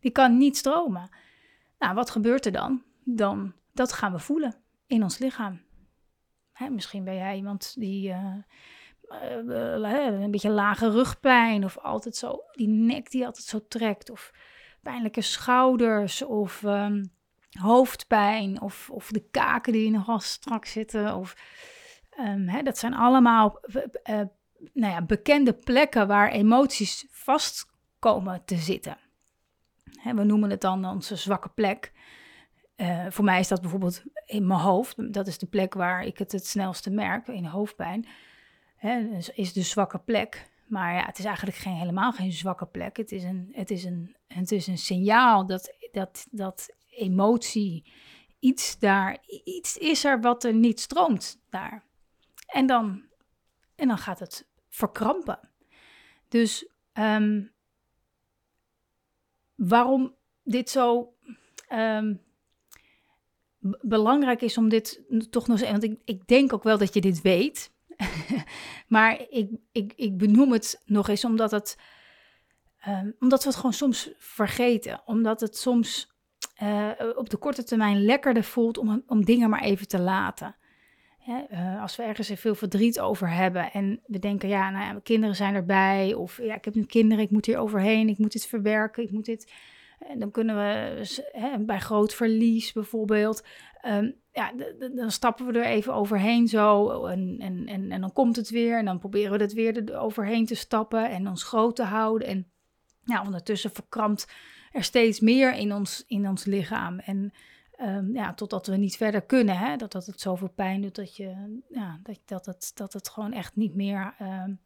Die 0.00 0.10
kan 0.10 0.36
niet 0.36 0.56
stromen. 0.56 1.08
Nou, 1.78 1.94
wat 1.94 2.10
gebeurt 2.10 2.46
er 2.46 2.52
dan? 2.52 2.82
Dan, 3.04 3.52
dat 3.72 3.92
gaan 3.92 4.12
we 4.12 4.18
voelen 4.18 4.56
in 4.86 5.02
ons 5.02 5.18
lichaam. 5.18 5.63
Hè, 6.54 6.68
misschien 6.70 7.04
ben 7.04 7.14
jij 7.14 7.36
iemand 7.36 7.74
die 7.78 8.08
uh, 8.08 8.34
uh, 9.10 10.20
een 10.20 10.30
beetje 10.30 10.50
lage 10.50 10.90
rugpijn 10.90 11.64
of 11.64 11.78
altijd 11.78 12.16
zo, 12.16 12.42
die 12.52 12.68
nek 12.68 13.10
die 13.10 13.26
altijd 13.26 13.44
zo 13.44 13.66
trekt 13.68 14.10
of 14.10 14.32
pijnlijke 14.82 15.20
schouders 15.20 16.22
of 16.22 16.62
um, 16.62 17.12
hoofdpijn 17.50 18.60
of, 18.60 18.90
of 18.90 19.10
de 19.10 19.28
kaken 19.30 19.72
die 19.72 19.90
nogal 19.90 20.20
strak 20.20 20.64
zitten. 20.64 21.16
Of, 21.16 21.36
um, 22.18 22.48
hè, 22.48 22.62
dat 22.62 22.78
zijn 22.78 22.94
allemaal 22.94 23.60
nou 24.72 24.92
ja, 24.92 25.02
bekende 25.02 25.52
plekken 25.52 26.06
waar 26.06 26.30
emoties 26.30 27.06
vast 27.10 27.66
komen 27.98 28.44
te 28.44 28.56
zitten. 28.56 28.98
Hè, 30.00 30.14
we 30.14 30.24
noemen 30.24 30.50
het 30.50 30.60
dan 30.60 30.84
onze 30.84 31.16
zwakke 31.16 31.48
plek. 31.48 31.92
Uh, 32.76 33.06
voor 33.08 33.24
mij 33.24 33.40
is 33.40 33.48
dat 33.48 33.60
bijvoorbeeld 33.60 34.02
in 34.26 34.46
mijn 34.46 34.60
hoofd. 34.60 35.12
Dat 35.12 35.26
is 35.26 35.38
de 35.38 35.46
plek 35.46 35.74
waar 35.74 36.04
ik 36.04 36.18
het 36.18 36.32
het 36.32 36.46
snelste 36.46 36.90
merk, 36.90 37.28
in 37.28 37.44
hoofdpijn. 37.44 38.06
hè, 38.76 39.18
is 39.34 39.52
de 39.52 39.62
zwakke 39.62 39.98
plek. 39.98 40.50
Maar 40.66 40.94
ja, 40.94 41.04
het 41.04 41.18
is 41.18 41.24
eigenlijk 41.24 41.56
geen, 41.56 41.74
helemaal 41.74 42.12
geen 42.12 42.32
zwakke 42.32 42.66
plek. 42.66 42.96
Het 42.96 43.12
is 43.12 43.22
een, 43.22 43.48
het 43.52 43.70
is 43.70 43.84
een, 43.84 44.16
het 44.26 44.52
is 44.52 44.66
een 44.66 44.78
signaal 44.78 45.46
dat, 45.46 45.76
dat, 45.92 46.26
dat 46.30 46.68
emotie, 46.88 47.92
iets 48.38 48.78
daar, 48.78 49.18
iets 49.44 49.76
is 49.76 50.04
er 50.04 50.20
wat 50.20 50.44
er 50.44 50.54
niet 50.54 50.80
stroomt 50.80 51.40
daar. 51.50 51.84
En 52.46 52.66
dan, 52.66 53.02
en 53.76 53.88
dan 53.88 53.98
gaat 53.98 54.18
het 54.18 54.46
verkrampen. 54.68 55.38
Dus 56.28 56.68
ehm, 56.92 57.42
waarom 59.54 60.14
dit 60.42 60.70
zo 60.70 61.14
um, 61.72 62.23
belangrijk 63.80 64.42
is 64.42 64.58
om 64.58 64.68
dit 64.68 65.02
toch 65.30 65.46
nog 65.46 65.60
eens. 65.60 65.70
Want 65.70 65.84
ik, 65.84 66.00
ik 66.04 66.26
denk 66.26 66.52
ook 66.52 66.62
wel 66.62 66.78
dat 66.78 66.94
je 66.94 67.00
dit 67.00 67.22
weet. 67.22 67.72
maar 68.88 69.20
ik, 69.30 69.50
ik, 69.72 69.92
ik 69.96 70.18
benoem 70.18 70.52
het 70.52 70.82
nog 70.86 71.08
eens 71.08 71.24
omdat 71.24 71.50
het. 71.50 71.78
Um, 72.88 73.14
omdat 73.20 73.42
we 73.42 73.48
het 73.48 73.56
gewoon 73.56 73.72
soms 73.72 74.10
vergeten. 74.18 75.02
Omdat 75.04 75.40
het 75.40 75.56
soms 75.56 76.14
uh, 76.62 76.90
op 77.16 77.30
de 77.30 77.36
korte 77.36 77.64
termijn 77.64 78.04
lekkerder 78.04 78.44
voelt 78.44 78.78
om, 78.78 79.02
om 79.06 79.24
dingen 79.24 79.50
maar 79.50 79.62
even 79.62 79.88
te 79.88 80.00
laten. 80.00 80.56
uh, 81.50 81.82
als 81.82 81.96
we 81.96 82.02
ergens 82.02 82.30
veel 82.34 82.54
verdriet 82.54 83.00
over 83.00 83.30
hebben 83.30 83.72
en 83.72 84.00
we 84.06 84.18
denken, 84.18 84.48
ja, 84.48 84.70
nou 84.70 84.84
ja, 84.84 84.90
mijn 84.90 85.02
kinderen 85.02 85.36
zijn 85.36 85.54
erbij. 85.54 86.14
Of 86.14 86.36
ja, 86.42 86.54
ik 86.54 86.64
heb 86.64 86.74
nu 86.74 86.84
kinderen, 86.84 87.24
ik 87.24 87.30
moet 87.30 87.46
hier 87.46 87.58
overheen, 87.58 88.08
ik 88.08 88.18
moet 88.18 88.32
dit 88.32 88.46
verwerken, 88.46 89.02
ik 89.02 89.10
moet 89.10 89.24
dit 89.24 89.52
en 90.08 90.18
dan 90.18 90.30
kunnen 90.30 90.56
we 90.56 91.02
hè, 91.32 91.58
bij 91.58 91.80
groot 91.80 92.14
verlies 92.14 92.72
bijvoorbeeld, 92.72 93.44
um, 93.86 94.14
ja, 94.32 94.52
dan 94.94 95.10
stappen 95.10 95.46
we 95.46 95.58
er 95.58 95.64
even 95.64 95.94
overheen 95.94 96.48
zo 96.48 97.04
en, 97.06 97.36
en, 97.38 97.66
en, 97.66 97.90
en 97.90 98.00
dan 98.00 98.12
komt 98.12 98.36
het 98.36 98.50
weer 98.50 98.78
en 98.78 98.84
dan 98.84 98.98
proberen 98.98 99.36
we 99.36 99.42
het 99.42 99.52
weer 99.52 99.88
er 99.88 99.98
overheen 99.98 100.46
te 100.46 100.54
stappen 100.54 101.10
en 101.10 101.28
ons 101.28 101.42
groot 101.42 101.76
te 101.76 101.82
houden. 101.82 102.28
En 102.28 102.46
ja, 103.04 103.22
ondertussen 103.22 103.70
verkrampt 103.70 104.32
er 104.72 104.84
steeds 104.84 105.20
meer 105.20 105.54
in 105.54 105.72
ons, 105.72 106.04
in 106.06 106.28
ons 106.28 106.44
lichaam. 106.44 106.98
En 106.98 107.32
um, 107.80 108.14
ja, 108.14 108.34
totdat 108.34 108.66
we 108.66 108.76
niet 108.76 108.96
verder 108.96 109.22
kunnen, 109.22 109.58
hè, 109.58 109.76
dat, 109.76 109.92
dat 109.92 110.06
het 110.06 110.20
zoveel 110.20 110.50
pijn 110.54 110.82
doet 110.82 110.94
dat, 110.94 111.16
je, 111.16 111.60
ja, 111.68 112.00
dat, 112.02 112.18
dat, 112.24 112.46
het, 112.46 112.70
dat 112.74 112.92
het 112.92 113.08
gewoon 113.08 113.32
echt 113.32 113.56
niet 113.56 113.74
meer, 113.74 114.14
um, 114.20 114.60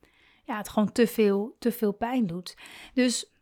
ja, 0.44 0.56
het 0.56 0.68
gewoon 0.68 0.92
te 0.92 1.06
veel, 1.06 1.56
te 1.58 1.72
veel 1.72 1.92
pijn 1.92 2.26
doet. 2.26 2.56
Dus 2.94 3.32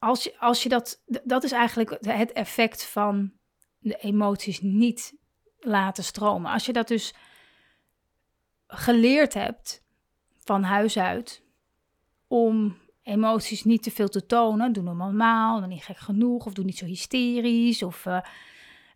als 0.00 0.24
je, 0.24 0.38
als 0.38 0.62
je 0.62 0.68
dat, 0.68 1.02
dat 1.06 1.44
is 1.44 1.52
eigenlijk 1.52 1.90
het 2.00 2.32
effect 2.32 2.84
van 2.84 3.32
de 3.78 3.96
emoties 3.96 4.60
niet 4.60 5.14
laten 5.58 6.04
stromen. 6.04 6.52
Als 6.52 6.66
je 6.66 6.72
dat 6.72 6.88
dus 6.88 7.14
geleerd 8.66 9.34
hebt 9.34 9.84
van 10.38 10.62
huis 10.62 10.98
uit 10.98 11.42
om 12.26 12.76
emoties 13.02 13.64
niet 13.64 13.82
te 13.82 13.90
veel 13.90 14.08
te 14.08 14.26
tonen, 14.26 14.72
doe 14.72 14.82
normaal, 14.82 15.60
dan 15.60 15.68
niet 15.68 15.84
gek 15.84 15.98
genoeg 15.98 16.46
of 16.46 16.52
doe 16.52 16.64
niet 16.64 16.78
zo 16.78 16.84
hysterisch 16.84 17.82
of 17.82 18.06
uh, 18.06 18.20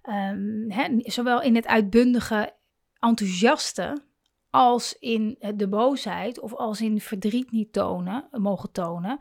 um, 0.02 1.00
zowel 1.02 1.42
in 1.42 1.54
het 1.54 1.66
uitbundige 1.66 2.54
enthousiaste 2.98 4.02
als 4.50 4.98
in 4.98 5.38
de 5.54 5.68
boosheid 5.68 6.40
of 6.40 6.54
als 6.54 6.80
in 6.80 7.00
verdriet 7.00 7.50
niet 7.50 7.72
tonen, 7.72 8.28
mogen 8.30 8.72
tonen 8.72 9.18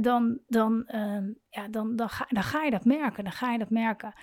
dan, 0.00 0.38
dan, 0.46 0.82
uh, 0.94 1.18
ja, 1.48 1.68
dan, 1.68 1.96
dan, 1.96 2.08
ga, 2.08 2.26
dan 2.28 2.42
ga 2.42 2.62
je 2.62 2.70
dat 2.70 2.84
merken. 2.84 3.24
Dan 3.24 3.32
ga 3.32 3.52
je 3.52 3.58
dat 3.58 3.70
merken. 3.70 4.14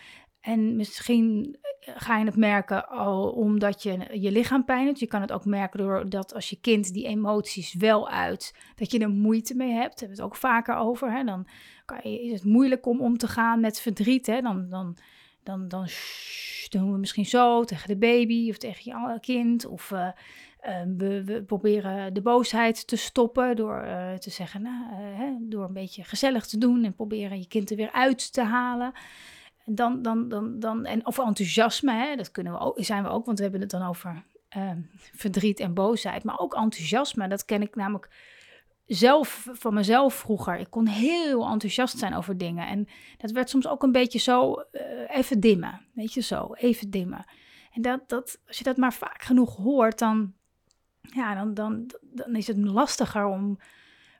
En 0.41 0.75
misschien 0.75 1.57
eh, 1.79 1.93
ga 1.97 2.17
je 2.17 2.25
het 2.25 2.35
merken 2.35 2.87
al 2.87 3.29
omdat 3.29 3.83
je 3.83 4.19
je 4.19 4.31
lichaam 4.31 4.65
pijn 4.65 4.85
doet. 4.85 4.99
Je 4.99 5.07
kan 5.07 5.21
het 5.21 5.31
ook 5.31 5.45
merken 5.45 5.79
doordat 5.79 6.33
als 6.33 6.49
je 6.49 6.59
kind 6.61 6.93
die 6.93 7.07
emoties 7.07 7.73
wel 7.73 8.09
uit, 8.09 8.55
dat 8.75 8.91
je 8.91 8.99
er 8.99 9.09
moeite 9.09 9.55
mee 9.55 9.71
hebt. 9.71 9.99
Daar 9.99 9.99
hebben 9.99 10.17
het 10.17 10.25
ook 10.25 10.35
vaker 10.35 10.75
over. 10.75 11.11
Hè? 11.11 11.23
Dan 11.23 11.47
kan 11.85 11.99
je, 12.03 12.21
is 12.21 12.31
het 12.31 12.43
moeilijk 12.43 12.85
om 12.85 13.01
om 13.01 13.17
te 13.17 13.27
gaan 13.27 13.59
met 13.59 13.81
verdriet. 13.81 14.25
Hè? 14.25 14.41
Dan, 14.41 14.69
dan, 14.69 14.97
dan, 15.43 15.67
dan 15.67 15.87
doen 16.69 16.91
we 16.91 16.97
misschien 16.97 17.25
zo 17.25 17.63
tegen 17.63 17.87
de 17.87 17.97
baby 17.97 18.49
of 18.49 18.57
tegen 18.57 18.83
je 18.83 19.19
kind. 19.19 19.65
Of 19.65 19.91
Ehm, 19.91 20.11
we, 20.97 21.23
we, 21.23 21.43
proberen 21.43 22.13
de 22.13 22.21
boosheid 22.21 22.87
te 22.87 22.95
stoppen 22.95 23.55
door 23.55 23.83
uh, 23.85 24.13
te 24.13 24.29
zeggen, 24.29 24.61
nou, 24.61 24.91
uh, 24.91 25.17
hè, 25.19 25.35
door 25.39 25.63
een 25.63 25.73
beetje 25.73 26.03
gezellig 26.03 26.45
te 26.45 26.57
doen 26.57 26.83
en 26.83 26.93
proberen 26.93 27.39
je 27.39 27.47
kind 27.47 27.69
er 27.69 27.75
weer 27.75 27.91
uit 27.91 28.33
te 28.33 28.41
halen. 28.41 28.91
Dan, 29.65 30.01
dan, 30.01 30.29
dan, 30.29 30.59
dan, 30.59 30.85
en, 30.85 31.05
of 31.05 31.19
enthousiasme, 31.19 31.93
hè, 31.93 32.15
dat 32.15 32.31
kunnen 32.31 32.53
we 32.53 32.59
ook, 32.59 32.75
zijn 32.79 33.03
we 33.03 33.09
ook, 33.09 33.25
want 33.25 33.37
we 33.37 33.43
hebben 33.43 33.61
het 33.61 33.69
dan 33.69 33.87
over 33.87 34.23
uh, 34.57 34.71
verdriet 35.13 35.59
en 35.59 35.73
boosheid. 35.73 36.23
Maar 36.23 36.39
ook 36.39 36.55
enthousiasme, 36.55 37.27
dat 37.27 37.45
ken 37.45 37.61
ik 37.61 37.75
namelijk 37.75 38.09
zelf 38.85 39.47
van 39.51 39.73
mezelf 39.73 40.13
vroeger. 40.13 40.57
Ik 40.57 40.69
kon 40.69 40.87
heel 40.87 41.47
enthousiast 41.47 41.97
zijn 41.97 42.15
over 42.15 42.37
dingen. 42.37 42.67
En 42.67 42.87
dat 43.17 43.31
werd 43.31 43.49
soms 43.49 43.67
ook 43.67 43.83
een 43.83 43.91
beetje 43.91 44.19
zo 44.19 44.53
eh, 44.53 45.17
even 45.17 45.39
dimmen. 45.39 45.81
Weet 45.93 46.13
je 46.13 46.21
zo, 46.21 46.53
even 46.53 46.89
dimmen. 46.89 47.25
En 47.71 47.81
dat, 47.81 48.09
dat, 48.09 48.39
als 48.47 48.57
je 48.57 48.63
dat 48.63 48.77
maar 48.77 48.93
vaak 48.93 49.21
genoeg 49.21 49.55
hoort, 49.55 49.99
dan, 49.99 50.33
ja, 51.01 51.35
dan, 51.35 51.53
dan, 51.53 51.91
dan 52.01 52.35
is 52.35 52.47
het 52.47 52.57
lastiger 52.57 53.25
om, 53.25 53.59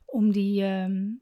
om 0.06 0.32
die. 0.32 0.64
Um, 0.64 1.22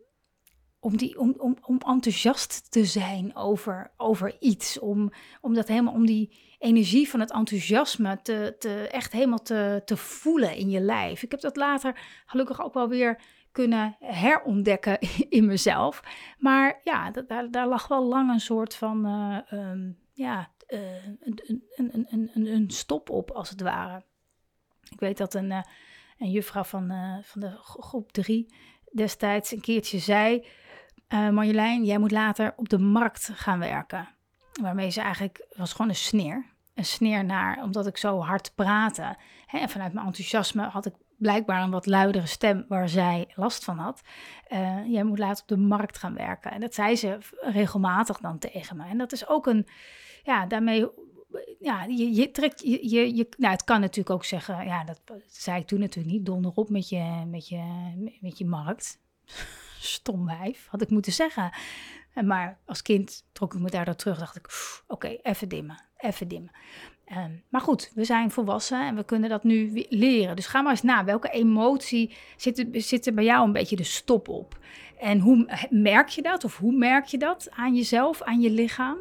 om, 0.80 0.98
die, 0.98 1.20
om, 1.20 1.36
om, 1.38 1.58
om 1.62 1.78
enthousiast 1.78 2.72
te 2.72 2.86
zijn 2.86 3.36
over, 3.36 3.92
over 3.98 4.36
iets. 4.40 4.80
Om, 4.80 5.12
om, 5.42 5.54
dat 5.54 5.68
helemaal, 5.68 5.94
om 5.94 6.06
die 6.06 6.56
energie 6.60 7.10
van 7.10 7.20
het 7.20 7.32
enthousiasme 7.32 8.20
te, 8.22 8.56
te, 8.60 8.88
echt 8.88 9.12
helemaal 9.12 9.42
te, 9.42 9.82
te 9.86 9.98
voelen 9.98 10.56
in 10.56 10.70
je 10.70 10.80
lijf. 10.80 11.24
Ik 11.24 11.32
heb 11.32 11.40
dat 11.40 11.56
later 11.56 12.00
gelukkig 12.26 12.62
ook 12.62 12.74
wel 12.74 12.90
weer 12.90 13.22
kunnen 13.52 13.96
herontdekken 14.00 14.98
in 15.38 15.46
mezelf. 15.46 16.04
Maar 16.38 16.80
ja, 16.84 17.12
daar, 17.12 17.52
daar 17.52 17.68
lag 17.68 17.88
wel 17.88 18.04
lang 18.04 18.32
een 18.32 18.40
soort 18.40 18.76
van 18.76 19.06
uh, 19.06 19.60
um, 19.60 19.98
ja, 20.14 20.52
een, 20.68 21.42
een, 21.76 22.08
een, 22.10 22.30
een, 22.34 22.46
een 22.46 22.70
stop 22.70 23.10
op, 23.10 23.32
als 23.32 23.50
het 23.50 23.62
ware. 23.62 24.04
Ik 24.90 25.00
weet 25.00 25.18
dat 25.18 25.34
een, 25.34 25.52
uh, 25.52 25.62
een 26.18 26.32
juffrouw 26.32 26.64
van, 26.64 26.92
uh, 26.92 27.18
van 27.22 27.42
de 27.42 27.58
groep 27.62 28.12
3 28.12 28.54
destijds 28.92 29.52
een 29.52 29.62
keertje 29.62 30.00
zei: 30.00 30.46
uh, 31.14 31.30
Marjolein, 31.30 31.86
jij 31.86 31.98
moet 31.98 32.12
later 32.12 32.54
op 32.56 32.70
de 32.70 32.80
markt 32.80 33.32
gaan 33.34 33.60
werken. 33.60 34.08
Waarmee 34.62 34.90
ze 34.90 35.02
eigenlijk 35.02 35.48
was 35.56 35.72
gewoon 35.72 35.90
een 35.90 35.96
sneer. 35.96 36.46
Een 36.76 36.86
sneer 36.86 37.26
naar, 37.26 37.64
omdat 37.64 37.88
ik 37.88 37.98
zo 37.98 38.20
hard 38.20 38.52
praatte. 38.56 39.18
Hè, 39.46 39.58
en 39.58 39.70
vanuit 39.70 39.94
mijn 39.94 40.06
enthousiasme 40.06 40.64
had 40.64 40.86
ik 40.86 40.94
blijkbaar 41.18 41.64
een 41.64 41.72
wat 41.72 41.86
luidere 41.86 42.26
stem 42.26 42.66
waar 42.68 42.90
zij 42.90 43.32
last 43.36 43.64
van 43.64 43.78
had. 43.78 44.02
Jij 44.88 45.04
moet 45.04 45.20
later 45.20 45.42
op 45.42 45.48
de 45.48 45.58
markt 45.58 45.98
gaan 45.98 46.14
werken. 46.14 46.52
En 46.52 46.60
dat 46.60 46.74
zei 46.74 46.96
ze 46.96 47.18
regelmatig 47.40 48.18
dan 48.18 48.40
tegen 48.40 48.78
me. 48.78 48.86
En 48.86 48.98
dat 48.98 49.12
is 49.12 49.28
ook 49.28 49.48
een, 49.48 49.68
ja, 50.24 50.46
daarmee 50.46 50.90
ja, 51.60 51.84
je, 51.84 52.14
je 52.14 52.32
trekt, 52.32 52.62
je, 52.64 52.90
je, 52.90 53.16
je, 53.16 53.28
nou, 53.38 53.54
het 53.54 53.64
kan 53.64 53.80
natuurlijk 53.80 54.10
ook 54.10 54.26
zeggen, 54.26 54.66
ja, 54.66 54.84
dat, 54.84 55.02
zei 55.28 55.60
ik 55.60 55.68
toen 55.68 55.80
natuurlijk 55.80 56.16
niet, 56.16 56.26
donder 56.26 56.52
op 56.56 56.70
met 56.70 56.90
je, 56.90 57.24
met 57.28 57.48
je, 57.48 57.64
met 58.22 58.38
je 58.38 58.46
markt. 58.46 59.00
Stom 59.80 60.26
wijf, 60.26 60.68
had 60.68 60.82
ik 60.82 60.90
moeten 60.90 61.12
zeggen. 61.12 61.52
Maar 62.24 62.60
als 62.66 62.82
kind 62.82 63.26
trok 63.32 63.54
ik 63.54 63.60
me 63.60 63.70
daardoor 63.70 63.96
terug, 63.96 64.20
dacht 64.20 64.36
ik, 64.36 64.50
oké, 64.88 65.08
even 65.08 65.50
dimmen, 65.50 65.84
even 65.98 66.28
dimmen. 66.28 66.52
Um, 67.18 67.44
maar 67.50 67.62
goed, 67.62 67.92
we 67.94 68.04
zijn 68.04 68.32
volwassen 68.32 68.88
en 68.88 68.96
we 68.96 69.04
kunnen 69.04 69.30
dat 69.30 69.44
nu 69.44 69.86
leren. 69.90 70.36
Dus 70.36 70.48
ga 70.48 70.62
maar 70.62 70.72
eens 70.72 70.82
na, 70.82 71.04
welke 71.04 71.30
emotie 71.30 72.14
zit 72.38 72.66
zit 72.72 73.08
er 73.08 73.14
bij 73.14 73.24
jou 73.24 73.46
een 73.46 73.52
beetje 73.52 73.76
de 73.76 73.84
stop 73.84 74.28
op? 74.28 74.58
En 75.00 75.20
hoe 75.20 75.68
merk 75.70 76.08
je 76.08 76.22
dat 76.22 76.44
of 76.44 76.58
hoe 76.58 76.74
merk 76.74 77.06
je 77.06 77.18
dat 77.18 77.48
aan 77.52 77.76
jezelf, 77.76 78.22
aan 78.22 78.42
je 78.42 78.50
lichaam? 78.50 78.98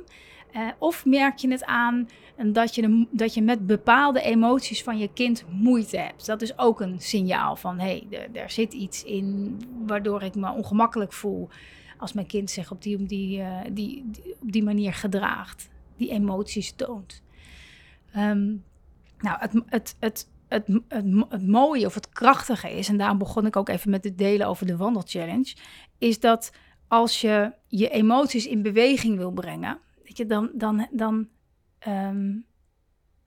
Uh, 0.56 0.68
of 0.78 1.04
merk 1.04 1.38
je 1.38 1.50
het 1.50 1.64
aan 1.64 2.08
dat 2.46 2.74
je, 2.74 3.06
dat 3.10 3.34
je 3.34 3.42
met 3.42 3.66
bepaalde 3.66 4.20
emoties 4.20 4.82
van 4.82 4.98
je 4.98 5.12
kind 5.12 5.44
moeite 5.50 5.98
hebt. 5.98 6.26
Dat 6.26 6.42
is 6.42 6.58
ook 6.58 6.80
een 6.80 7.00
signaal 7.00 7.56
van 7.56 7.78
hé, 7.78 8.04
hey, 8.10 8.28
er 8.32 8.50
zit 8.50 8.72
iets 8.72 9.04
in 9.04 9.56
waardoor 9.86 10.22
ik 10.22 10.34
me 10.34 10.52
ongemakkelijk 10.52 11.12
voel 11.12 11.48
als 11.98 12.12
mijn 12.12 12.26
kind 12.26 12.50
zich 12.50 12.70
op 12.70 12.82
die, 12.82 12.96
op 12.96 13.00
uh, 13.00 13.56
die, 13.72 14.04
die, 14.06 14.36
op 14.40 14.52
die 14.52 14.62
manier 14.62 14.94
gedraagt, 14.94 15.68
die 15.96 16.10
emoties 16.10 16.72
toont. 16.72 17.22
Um, 18.16 18.64
nou, 19.18 19.38
het, 19.38 19.52
het, 19.66 19.96
het, 19.98 20.28
het, 20.48 20.66
het, 20.88 21.24
het, 21.28 21.46
mooie 21.46 21.86
of 21.86 21.94
het 21.94 22.08
krachtige 22.08 22.70
is, 22.70 22.88
en 22.88 22.96
daarom 22.96 23.18
begon 23.18 23.46
ik 23.46 23.56
ook 23.56 23.68
even 23.68 23.90
met 23.90 24.04
het 24.04 24.18
delen 24.18 24.46
over 24.46 24.66
de 24.66 24.76
wandelchallenge, 24.76 25.56
is 25.98 26.20
dat 26.20 26.52
als 26.88 27.20
je 27.20 27.52
je 27.66 27.88
emoties 27.88 28.46
in 28.46 28.62
beweging 28.62 29.16
wil 29.16 29.30
brengen, 29.30 29.78
weet 30.08 30.16
je, 30.16 30.26
dan, 30.26 30.50
dan, 30.54 30.88
dan, 30.90 31.28
um, 31.88 32.46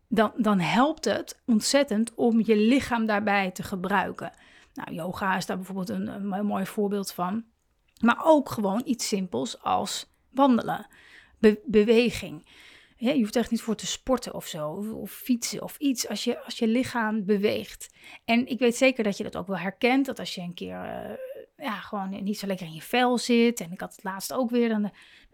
dan, 0.07 0.31
dan 0.37 0.59
helpt 0.59 1.05
het 1.05 1.41
ontzettend 1.45 2.13
om 2.15 2.41
je 2.45 2.55
lichaam 2.55 3.05
daarbij 3.05 3.51
te 3.51 3.63
gebruiken. 3.63 4.31
Nou, 4.73 4.93
yoga 4.93 5.37
is 5.37 5.45
daar 5.45 5.57
bijvoorbeeld 5.57 5.89
een, 5.89 6.07
een 6.07 6.45
mooi 6.45 6.65
voorbeeld 6.65 7.11
van. 7.11 7.45
Maar 7.99 8.21
ook 8.23 8.49
gewoon 8.49 8.81
iets 8.85 9.07
simpels 9.07 9.61
als 9.61 10.13
wandelen, 10.29 10.87
beweging. 11.65 12.47
je 12.95 13.19
hoeft 13.19 13.35
echt 13.35 13.51
niet 13.51 13.61
voor 13.61 13.75
te 13.75 13.87
sporten 13.87 14.33
of 14.33 14.45
zo, 14.45 14.69
of, 14.93 15.11
fietsen 15.11 15.63
of 15.63 15.77
iets, 15.77 16.07
als 16.07 16.23
je, 16.23 16.43
als 16.43 16.57
je 16.57 16.67
lichaam 16.67 17.25
beweegt. 17.25 17.93
En 18.25 18.47
ik 18.47 18.59
weet 18.59 18.75
zeker 18.75 19.03
dat 19.03 19.17
je 19.17 19.23
dat 19.23 19.37
ook 19.37 19.47
wel 19.47 19.57
herkent, 19.57 20.05
dat 20.05 20.19
als 20.19 20.35
je 20.35 20.41
een 20.41 20.53
keer 20.53 20.75
uh, 20.85 21.17
ja, 21.65 21.79
gewoon 21.79 22.23
niet 22.23 22.39
zo 22.39 22.47
lekker 22.47 22.65
in 22.65 22.73
je 22.73 22.81
vel 22.81 23.17
zit, 23.17 23.59
en 23.59 23.71
ik 23.71 23.79
had 23.79 23.95
het 23.95 24.03
laatst 24.03 24.33
ook 24.33 24.49
weer, 24.49 24.69
dan 24.69 24.91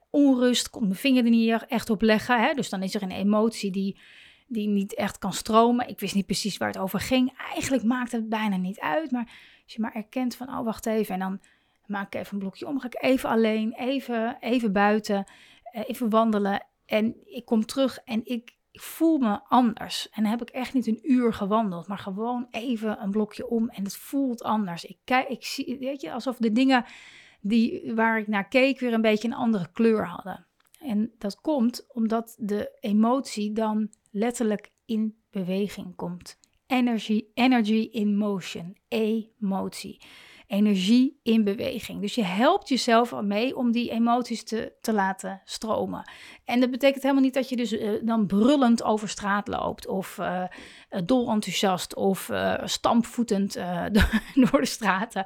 onrust, 0.10 0.70
kon 0.70 0.84
mijn 0.84 0.96
vinger 0.96 1.24
er 1.24 1.30
niet 1.30 1.66
echt 1.68 1.90
op 1.90 2.02
leggen, 2.02 2.42
hè? 2.42 2.54
dus 2.54 2.70
dan 2.70 2.84
is 2.84 2.96
er 2.96 3.02
een 3.02 3.12
emotie 3.12 3.72
die, 3.72 4.00
die 4.48 4.68
niet 4.68 4.96
echt 4.96 5.18
kan 5.18 5.34
stromen. 5.34 5.88
Ik 5.88 6.00
wist 6.00 6.16
niet 6.16 6.26
precies 6.26 6.58
waar 6.58 6.68
het 6.68 6.78
over 6.78 7.00
ging. 7.00 7.34
Eigenlijk 7.54 7.84
maakt 7.84 8.12
het 8.12 8.30
bijna 8.30 8.58
niet 8.58 8.80
uit, 8.80 9.12
maar 9.12 9.26
als 9.64 9.74
je 9.74 9.82
maar 9.82 9.96
erkent 9.96 10.36
van, 10.36 10.50
oh 10.50 10.64
wacht 10.64 10.86
even, 10.86 11.14
en 11.14 11.20
dan 11.20 11.40
maak 11.86 12.14
ik 12.14 12.20
even 12.22 12.34
een 12.34 12.40
blokje 12.40 12.68
om, 12.68 12.80
ga 12.80 12.88
ik 12.88 13.04
even 13.04 13.30
alleen, 13.30 13.74
even, 13.74 14.38
even 14.40 14.72
buiten, 14.72 15.26
eh, 15.64 15.84
even 15.88 16.10
wandelen 16.10 16.66
en 16.86 17.16
ik 17.26 17.46
kom 17.46 17.66
terug 17.66 18.00
en 18.06 18.22
ik, 18.26 18.56
ik 18.72 18.82
voel 18.82 19.18
me 19.18 19.40
anders. 19.48 20.10
En 20.10 20.22
dan 20.22 20.32
heb 20.32 20.42
ik 20.42 20.50
echt 20.50 20.74
niet 20.74 20.88
een 20.88 21.00
uur 21.12 21.34
gewandeld, 21.34 21.88
maar 21.88 21.98
gewoon 21.98 22.48
even 22.52 23.02
een 23.02 23.12
blokje 23.12 23.48
om 23.48 23.70
en 23.70 23.84
het 23.84 23.98
voelt 23.98 24.44
anders. 24.44 24.86
Ik 24.86 24.98
kijk, 25.04 25.28
ik 25.28 25.46
zie, 25.46 25.78
weet 25.80 26.02
je, 26.02 26.12
alsof 26.12 26.38
de 26.38 26.52
dingen 26.52 26.86
die, 27.42 27.94
waar 27.94 28.20
ik 28.20 28.28
naar 28.28 28.48
keek 28.48 28.80
weer 28.80 28.94
een 28.94 29.02
beetje 29.02 29.28
een 29.28 29.34
andere 29.34 29.72
kleur 29.72 30.06
hadden. 30.06 30.48
En 30.80 31.12
dat 31.18 31.42
komt 31.42 31.86
omdat 31.94 32.36
de 32.40 32.78
emotie 32.80 33.54
dan 33.54 33.90
letterlijk 34.12 34.72
in 34.86 35.18
beweging 35.32 35.96
komt. 35.96 36.40
Energy, 36.68 37.26
energy 37.34 37.90
in 37.92 38.18
motion, 38.18 38.78
emotie 38.88 40.02
energie 40.48 41.20
in 41.24 41.44
beweging. 41.44 42.02
Dus 42.02 42.16
je 42.16 42.24
helpt 42.24 42.70
jezelf 42.70 43.12
ermee 43.12 43.56
om 43.56 43.72
die 43.72 43.92
emoties 43.92 44.44
te, 44.44 44.74
te 44.82 44.94
laten 44.94 45.42
stromen. 45.46 46.10
En 46.46 46.60
dat 46.60 46.72
betekent 46.72 47.04
helemaal 47.04 47.24
niet 47.24 47.34
dat 47.34 47.50
je 47.50 47.56
dus 47.56 47.74
uh, 47.74 47.92
dan 48.04 48.28
brullend 48.28 48.84
over 48.84 49.10
straat 49.10 49.48
loopt 49.48 49.88
of 49.88 50.18
uh, 50.18 50.44
dol 51.06 51.30
enthousiast 51.30 51.96
of 51.96 52.32
stampvoetend 52.64 53.54
door 54.50 54.60
de 54.60 54.66
straten. 54.66 55.26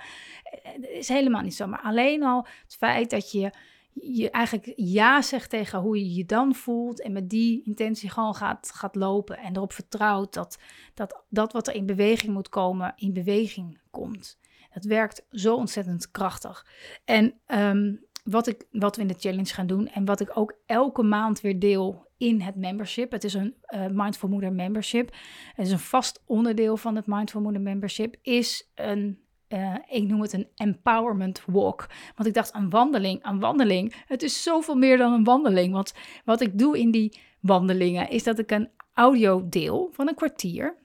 Dat 0.77 0.89
is 0.89 1.07
helemaal 1.07 1.41
niet 1.41 1.55
zo. 1.55 1.67
Maar 1.67 1.81
alleen 1.81 2.23
al 2.23 2.47
het 2.63 2.75
feit 2.75 3.09
dat 3.09 3.31
je 3.31 3.51
je 3.93 4.29
eigenlijk 4.29 4.73
ja 4.75 5.21
zegt 5.21 5.49
tegen 5.49 5.79
hoe 5.79 5.97
je 5.97 6.13
je 6.13 6.25
dan 6.25 6.55
voelt 6.55 7.01
en 7.01 7.11
met 7.11 7.29
die 7.29 7.63
intentie 7.63 8.09
gewoon 8.09 8.35
gaat, 8.35 8.71
gaat 8.73 8.95
lopen 8.95 9.37
en 9.37 9.55
erop 9.55 9.73
vertrouwt 9.73 10.33
dat, 10.33 10.59
dat 10.93 11.23
dat 11.29 11.53
wat 11.53 11.67
er 11.67 11.75
in 11.75 11.85
beweging 11.85 12.33
moet 12.33 12.49
komen, 12.49 12.93
in 12.95 13.13
beweging 13.13 13.79
komt. 13.91 14.39
Het 14.71 14.85
werkt 14.85 15.25
zo 15.29 15.55
ontzettend 15.55 16.11
krachtig. 16.11 16.65
En 17.05 17.33
ehm, 17.45 17.95
wat, 18.23 18.47
ik, 18.47 18.65
wat 18.71 18.95
we 18.95 19.01
in 19.01 19.07
de 19.07 19.19
challenge 19.19 19.53
gaan 19.53 19.67
doen 19.67 19.87
en 19.87 20.05
wat 20.05 20.19
ik 20.19 20.37
ook 20.37 20.57
elke 20.65 21.03
maand 21.03 21.41
weer 21.41 21.59
deel 21.59 22.09
in 22.17 22.41
het 22.41 22.55
membership. 22.55 23.11
Het 23.11 23.23
is 23.23 23.33
een 23.33 23.55
uh, 23.75 23.85
Mindful 23.91 24.29
Moeder 24.29 24.53
membership. 24.53 25.15
Het 25.55 25.65
is 25.65 25.71
een 25.71 25.79
vast 25.79 26.23
onderdeel 26.25 26.77
van 26.77 26.95
het 26.95 27.07
Mindful 27.07 27.41
Moeder 27.41 27.61
membership. 27.61 28.15
Is 28.21 28.71
een, 28.75 29.19
uh, 29.49 29.75
ik 29.87 30.07
noem 30.07 30.21
het 30.21 30.33
een 30.33 30.47
empowerment 30.55 31.43
walk. 31.45 31.87
Want 32.15 32.27
ik 32.27 32.33
dacht, 32.33 32.55
een 32.55 32.69
wandeling, 32.69 33.25
een 33.25 33.39
wandeling. 33.39 34.03
Het 34.07 34.23
is 34.23 34.43
zoveel 34.43 34.75
meer 34.75 34.97
dan 34.97 35.13
een 35.13 35.23
wandeling. 35.23 35.73
Want 35.73 35.93
wat 36.25 36.41
ik 36.41 36.57
doe 36.57 36.79
in 36.79 36.91
die 36.91 37.19
wandelingen 37.39 38.09
is 38.09 38.23
dat 38.23 38.39
ik 38.39 38.51
een 38.51 38.69
audio 38.93 39.49
deel 39.49 39.89
van 39.91 40.07
een 40.07 40.15
kwartier. 40.15 40.75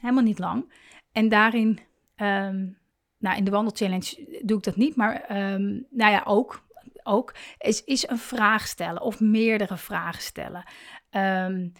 Helemaal 0.00 0.22
niet 0.22 0.38
lang. 0.38 0.72
En 1.12 1.28
daarin 1.28 1.78
um, 2.16 2.80
nou, 3.22 3.36
in 3.36 3.44
de 3.44 3.50
wandelchallenge 3.50 4.40
doe 4.44 4.56
ik 4.58 4.64
dat 4.64 4.76
niet, 4.76 4.96
maar 4.96 5.36
um, 5.52 5.86
nou 5.90 6.12
ja, 6.12 6.22
ook. 6.26 6.70
Ook 7.04 7.34
is, 7.58 7.84
is 7.84 8.08
een 8.08 8.18
vraag 8.18 8.66
stellen 8.66 9.02
of 9.02 9.20
meerdere 9.20 9.76
vragen 9.76 10.22
stellen. 10.22 10.64
Um, 11.10 11.72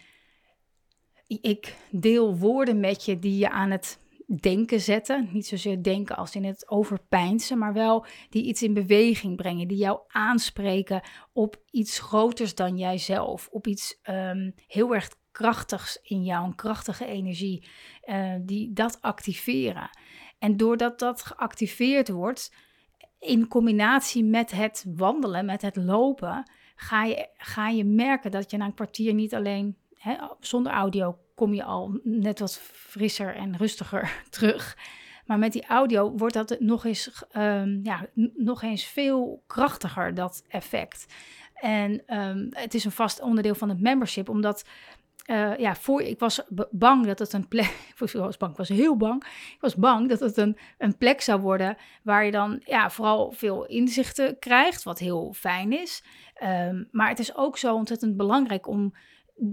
ik 1.27 1.77
deel 1.91 2.37
woorden 2.37 2.81
met 2.81 3.05
je 3.05 3.19
die 3.19 3.39
je 3.39 3.51
aan 3.51 3.71
het 3.71 3.99
denken 4.41 4.81
zetten. 4.81 5.29
Niet 5.33 5.47
zozeer 5.47 5.83
denken 5.83 6.17
als 6.17 6.35
in 6.35 6.45
het 6.45 6.71
overpeinzen, 6.71 7.59
maar 7.59 7.73
wel 7.73 8.07
die 8.31 8.45
iets 8.45 8.63
in 8.63 8.75
beweging 8.75 9.37
brengen, 9.37 9.69
die 9.69 9.77
jou 9.77 10.01
aanspreken 10.09 11.03
op 11.33 11.63
iets 11.71 11.99
groters 11.99 12.55
dan 12.55 12.77
jijzelf, 12.77 13.49
op 13.51 13.67
iets 13.67 13.99
um, 14.11 14.55
heel 14.67 14.95
erg 14.95 15.09
krachtigs 15.31 15.99
in 16.03 16.25
jou, 16.25 16.47
een 16.47 16.55
krachtige 16.55 17.07
energie, 17.07 17.69
uh, 18.05 18.35
die 18.41 18.73
dat 18.73 18.99
activeren. 19.01 19.91
En 20.43 20.57
doordat 20.57 20.99
dat 20.99 21.23
geactiveerd 21.23 22.09
wordt, 22.09 22.55
in 23.19 23.49
combinatie 23.49 24.25
met 24.25 24.51
het 24.51 24.85
wandelen, 24.97 25.45
met 25.45 25.63
het 25.63 25.77
lopen, 25.77 26.51
ga 26.77 27.05
je, 27.05 27.29
ga 27.37 27.69
je 27.69 27.85
merken 27.85 28.31
dat 28.31 28.51
je 28.51 28.57
na 28.57 28.65
een 28.65 28.75
kwartier 28.75 29.15
niet 29.15 29.35
alleen, 29.35 29.77
hè, 29.95 30.17
zonder 30.41 30.73
audio 30.73 31.19
kom 31.35 31.55
je 31.55 31.65
al 31.65 32.01
net 32.03 32.39
wat 32.39 32.59
frisser 32.63 33.35
en 33.35 33.57
rustiger 33.57 34.23
terug. 34.31 34.77
Maar 35.27 35.39
met 35.39 35.53
die 35.53 35.67
audio 35.67 36.13
wordt 36.17 36.35
dat 36.35 36.57
nog 36.59 36.85
eens, 36.85 37.25
um, 37.37 37.81
ja, 37.83 38.07
nog 38.35 38.63
eens 38.63 38.85
veel 38.85 39.43
krachtiger, 39.47 40.15
dat 40.15 40.45
effect. 40.49 41.15
En 41.55 42.17
um, 42.19 42.49
het 42.51 42.75
is 42.75 42.85
een 42.85 42.91
vast 42.91 43.21
onderdeel 43.21 43.55
van 43.55 43.69
het 43.69 43.81
membership, 43.81 44.29
omdat 44.29 44.65
uh, 45.31 45.57
ja, 45.59 45.75
voor, 45.75 46.03
ik 46.03 46.19
was 46.19 46.41
bang 46.71 47.07
dat 47.07 47.19
het 47.19 47.33
een 47.33 47.49
plek. 47.49 47.91
Was 47.99 48.37
bang, 48.37 48.57
was 48.57 48.69
heel 48.69 48.97
bang. 48.97 49.25
Ik 49.25 49.61
was 49.61 49.75
bang 49.75 50.09
dat 50.09 50.21
het 50.21 50.37
een, 50.37 50.57
een 50.79 50.97
plek 50.97 51.21
zou 51.21 51.41
worden 51.41 51.77
waar 52.03 52.25
je 52.25 52.31
dan 52.31 52.61
ja, 52.65 52.91
vooral 52.91 53.33
veel 53.33 53.67
inzichten 53.67 54.39
krijgt, 54.39 54.83
wat 54.83 54.99
heel 54.99 55.33
fijn 55.33 55.73
is. 55.73 56.05
Um, 56.43 56.89
maar 56.91 57.09
het 57.09 57.19
is 57.19 57.37
ook 57.37 57.59
zo 57.59 57.75
ontzettend 57.75 58.17
belangrijk 58.17 58.67
om 58.67 58.95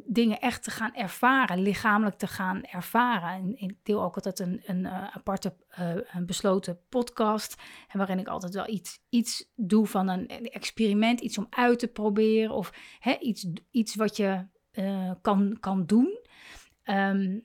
dingen 0.05 0.39
echt 0.39 0.63
te 0.63 0.71
gaan 0.71 0.93
ervaren, 0.93 1.61
lichamelijk 1.61 2.17
te 2.17 2.27
gaan 2.27 2.63
ervaren. 2.63 3.29
En 3.29 3.53
ik 3.55 3.75
deel 3.83 4.03
ook 4.03 4.15
altijd 4.15 4.39
een, 4.39 4.61
een 4.65 4.83
uh, 4.83 5.15
aparte, 5.15 5.53
uh, 5.79 5.95
een 6.11 6.25
besloten 6.25 6.79
podcast, 6.89 7.61
waarin 7.93 8.19
ik 8.19 8.27
altijd 8.27 8.53
wel 8.53 8.69
iets, 8.69 8.99
iets 9.09 9.51
doe 9.55 9.87
van 9.87 10.07
een 10.07 10.27
experiment, 10.27 11.21
iets 11.21 11.37
om 11.37 11.47
uit 11.49 11.79
te 11.79 11.87
proberen 11.87 12.51
of 12.51 12.73
hè, 12.99 13.17
iets, 13.17 13.47
iets 13.71 13.95
wat 13.95 14.17
je 14.17 14.47
uh, 14.79 15.11
kan, 15.21 15.57
kan 15.59 15.85
doen. 15.85 16.19
Um, 16.85 17.43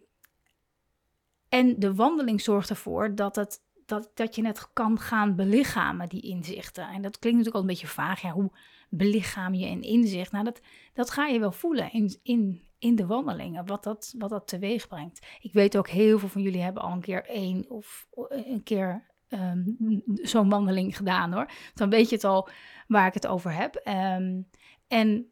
en 1.48 1.78
de 1.78 1.94
wandeling 1.94 2.40
zorgt 2.40 2.70
ervoor 2.70 3.14
dat, 3.14 3.36
het, 3.36 3.60
dat, 3.86 4.10
dat 4.14 4.34
je 4.34 4.46
het 4.46 4.72
kan 4.72 4.98
gaan 4.98 5.36
belichamen, 5.36 6.08
die 6.08 6.20
inzichten. 6.20 6.88
En 6.88 7.02
dat 7.02 7.18
klinkt 7.18 7.38
natuurlijk 7.38 7.54
al 7.54 7.60
een 7.60 7.66
beetje 7.66 7.86
vaag. 7.86 8.22
Ja, 8.22 8.30
hoe 8.30 8.50
belichaam 8.88 9.54
je 9.54 9.66
een 9.66 9.82
inzicht? 9.82 10.32
Nou, 10.32 10.44
dat, 10.44 10.60
dat 10.92 11.10
ga 11.10 11.26
je 11.26 11.38
wel 11.38 11.52
voelen 11.52 11.92
in, 11.92 12.18
in, 12.22 12.62
in 12.78 12.96
de 12.96 13.06
wandelingen, 13.06 13.66
wat 13.66 13.84
dat, 13.84 14.14
wat 14.18 14.30
dat 14.30 14.48
teweeg 14.48 14.88
brengt. 14.88 15.26
Ik 15.40 15.52
weet 15.52 15.76
ook, 15.76 15.88
heel 15.88 16.18
veel 16.18 16.28
van 16.28 16.42
jullie 16.42 16.62
hebben 16.62 16.82
al 16.82 16.92
een 16.92 17.00
keer 17.00 17.24
één 17.24 17.70
of 17.70 18.08
een 18.28 18.62
keer 18.62 19.04
um, 19.28 19.76
zo'n 20.04 20.48
wandeling 20.48 20.96
gedaan 20.96 21.32
hoor. 21.32 21.50
Dan 21.74 21.90
weet 21.90 22.08
je 22.08 22.14
het 22.14 22.24
al 22.24 22.48
waar 22.88 23.06
ik 23.06 23.14
het 23.14 23.26
over 23.26 23.52
heb. 23.52 23.82
Um, 24.18 24.48
en 24.88 25.30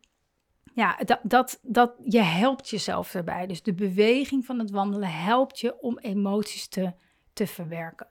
ja, 0.74 0.96
dat, 1.04 1.20
dat, 1.22 1.60
dat, 1.62 1.94
je 2.04 2.20
helpt 2.20 2.68
jezelf 2.68 3.14
erbij. 3.14 3.46
Dus 3.46 3.62
de 3.62 3.74
beweging 3.74 4.44
van 4.46 4.58
het 4.58 4.70
wandelen 4.70 5.12
helpt 5.12 5.60
je 5.60 5.80
om 5.80 5.98
emoties 5.98 6.68
te, 6.68 6.92
te 7.32 7.46
verwerken. 7.46 8.08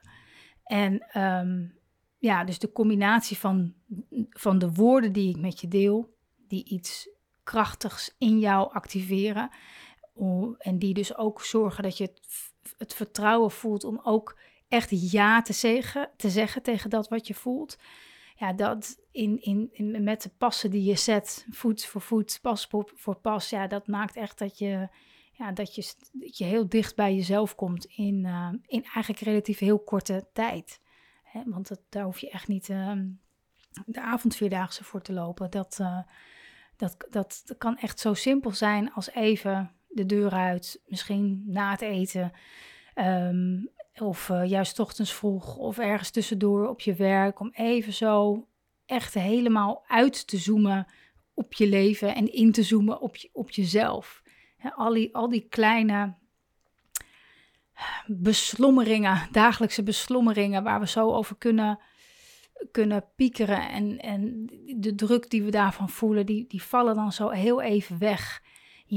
En 0.64 1.22
um, 1.22 1.78
ja, 2.18 2.44
dus 2.44 2.58
de 2.58 2.72
combinatie 2.72 3.38
van, 3.38 3.74
van 4.30 4.58
de 4.58 4.72
woorden 4.72 5.12
die 5.12 5.28
ik 5.28 5.40
met 5.40 5.60
je 5.60 5.68
deel, 5.68 6.14
die 6.48 6.64
iets 6.64 7.08
krachtigs 7.42 8.14
in 8.18 8.38
jou 8.38 8.72
activeren. 8.72 9.50
En 10.58 10.78
die 10.78 10.94
dus 10.94 11.16
ook 11.16 11.42
zorgen 11.42 11.82
dat 11.82 11.96
je 11.96 12.04
het, 12.04 12.20
het 12.78 12.94
vertrouwen 12.94 13.50
voelt 13.50 13.84
om 13.84 14.00
ook 14.02 14.38
echt 14.68 15.12
ja 15.12 15.42
te 15.42 15.52
zeggen, 15.52 16.10
te 16.16 16.30
zeggen 16.30 16.62
tegen 16.62 16.90
dat 16.90 17.08
wat 17.08 17.26
je 17.26 17.34
voelt 17.34 17.78
ja, 18.42 18.52
dat 18.52 18.96
in, 19.12 19.68
in, 19.72 20.02
met 20.02 20.22
de 20.22 20.30
passen 20.38 20.70
die 20.70 20.84
je 20.84 20.96
zet, 20.96 21.46
voet 21.50 21.84
voor 21.84 22.00
voet, 22.00 22.38
pas 22.42 22.68
voor, 22.94 23.16
pas, 23.16 23.50
ja, 23.50 23.66
dat 23.66 23.86
maakt 23.86 24.16
echt 24.16 24.38
dat 24.38 24.58
je, 24.58 24.88
ja, 25.32 25.52
dat 25.52 25.74
je, 25.74 25.94
dat 26.12 26.38
je 26.38 26.44
heel 26.44 26.68
dicht 26.68 26.96
bij 26.96 27.14
jezelf 27.14 27.54
komt 27.54 27.84
in, 27.84 28.24
uh, 28.24 28.48
in 28.66 28.84
eigenlijk 28.84 29.20
relatief 29.20 29.58
heel 29.58 29.78
korte 29.78 30.26
tijd. 30.32 30.80
Hè, 31.22 31.42
want 31.46 31.68
dat, 31.68 31.80
daar 31.88 32.04
hoef 32.04 32.18
je 32.18 32.30
echt 32.30 32.48
niet 32.48 32.68
uh, 32.68 32.92
de 33.86 34.00
avondvierdaagse 34.00 34.84
voor 34.84 35.02
te 35.02 35.12
lopen. 35.12 35.50
Dat, 35.50 35.78
uh, 35.80 35.98
dat, 36.76 37.06
dat, 37.10 37.54
kan 37.58 37.76
echt 37.76 38.00
zo 38.00 38.14
simpel 38.14 38.50
zijn 38.50 38.92
als 38.92 39.10
even 39.10 39.72
de 39.88 40.06
deur 40.06 40.30
uit, 40.30 40.80
misschien 40.86 41.42
na 41.46 41.70
het 41.70 41.80
eten. 41.80 42.32
Um, 42.94 43.70
of 44.00 44.28
uh, 44.28 44.44
juist 44.44 44.78
ochtends 44.78 45.12
vroeg 45.12 45.56
of 45.56 45.78
ergens 45.78 46.10
tussendoor 46.10 46.68
op 46.68 46.80
je 46.80 46.94
werk. 46.94 47.40
Om 47.40 47.50
even 47.52 47.92
zo 47.92 48.46
echt 48.92 49.14
helemaal 49.14 49.84
uit 49.86 50.26
te 50.26 50.38
zoomen 50.38 50.86
op 51.34 51.52
je 51.52 51.66
leven 51.66 52.14
en 52.14 52.32
in 52.32 52.52
te 52.52 52.62
zoomen 52.62 53.00
op, 53.00 53.16
je, 53.16 53.28
op 53.32 53.50
jezelf. 53.50 54.22
al, 54.74 54.92
die, 54.92 55.14
al 55.14 55.28
die 55.28 55.46
kleine 55.48 56.14
beslommeringen, 58.06 59.28
dagelijkse 59.30 59.82
beslommeringen, 59.82 60.62
waar 60.62 60.80
we 60.80 60.88
zo 60.88 61.12
over 61.12 61.36
kunnen, 61.36 61.78
kunnen 62.70 63.04
piekeren. 63.16 63.68
En, 63.68 63.98
en 63.98 64.46
de 64.76 64.94
druk 64.94 65.30
die 65.30 65.42
we 65.42 65.50
daarvan 65.50 65.88
voelen, 65.88 66.26
die, 66.26 66.46
die 66.46 66.62
vallen 66.62 66.94
dan 66.94 67.12
zo 67.12 67.28
heel 67.28 67.60
even 67.60 67.98
weg. 67.98 68.42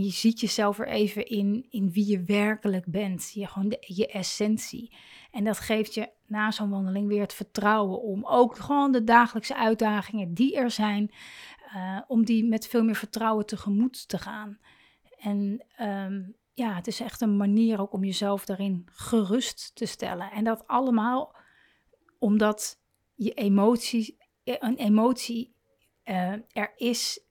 Je 0.02 0.10
ziet 0.10 0.40
jezelf 0.40 0.80
er 0.80 0.88
even 0.88 1.26
in, 1.28 1.66
in 1.70 1.92
wie 1.92 2.08
je 2.08 2.24
werkelijk 2.24 2.86
bent. 2.86 3.32
Je, 3.34 3.48
gewoon 3.48 3.78
je 3.80 4.08
essentie. 4.08 4.96
En 5.32 5.44
dat 5.44 5.60
geeft 5.60 5.94
je 5.94 6.10
na 6.28 6.52
zo'n 6.52 6.70
wandeling 6.70 7.08
weer 7.08 7.22
het 7.22 7.34
vertrouwen 7.34 8.02
om 8.02 8.26
ook 8.26 8.56
gewoon 8.56 8.92
de 8.92 9.04
dagelijkse 9.04 9.56
uitdagingen 9.56 10.34
die 10.34 10.56
er 10.56 10.72
zijn, 10.72 11.12
uh, 11.76 12.02
om 12.08 12.26
die 12.26 12.46
met 12.46 12.68
veel 12.68 12.84
meer 12.84 12.96
vertrouwen 12.96 13.46
tegemoet 13.46 14.08
te 14.08 14.18
gaan. 14.18 14.60
En 15.18 15.66
um, 15.82 16.36
ja, 16.54 16.76
het 16.76 16.88
is 16.88 17.00
echt 17.00 17.22
een 17.22 17.38
manier 17.38 17.80
ook 17.80 17.94
om 17.94 18.04
jezelf 18.04 18.46
daarin 18.46 18.88
gerust 18.92 19.76
te 19.76 19.86
stellen. 19.86 20.32
En 20.32 20.44
dat 20.44 20.68
allemaal 20.68 21.36
omdat 22.20 22.80
je 23.14 23.34
emotie, 23.34 24.18
een 24.44 24.78
emotie 24.78 25.56
uh, 26.06 26.32
er 26.52 26.74
is 26.76 27.25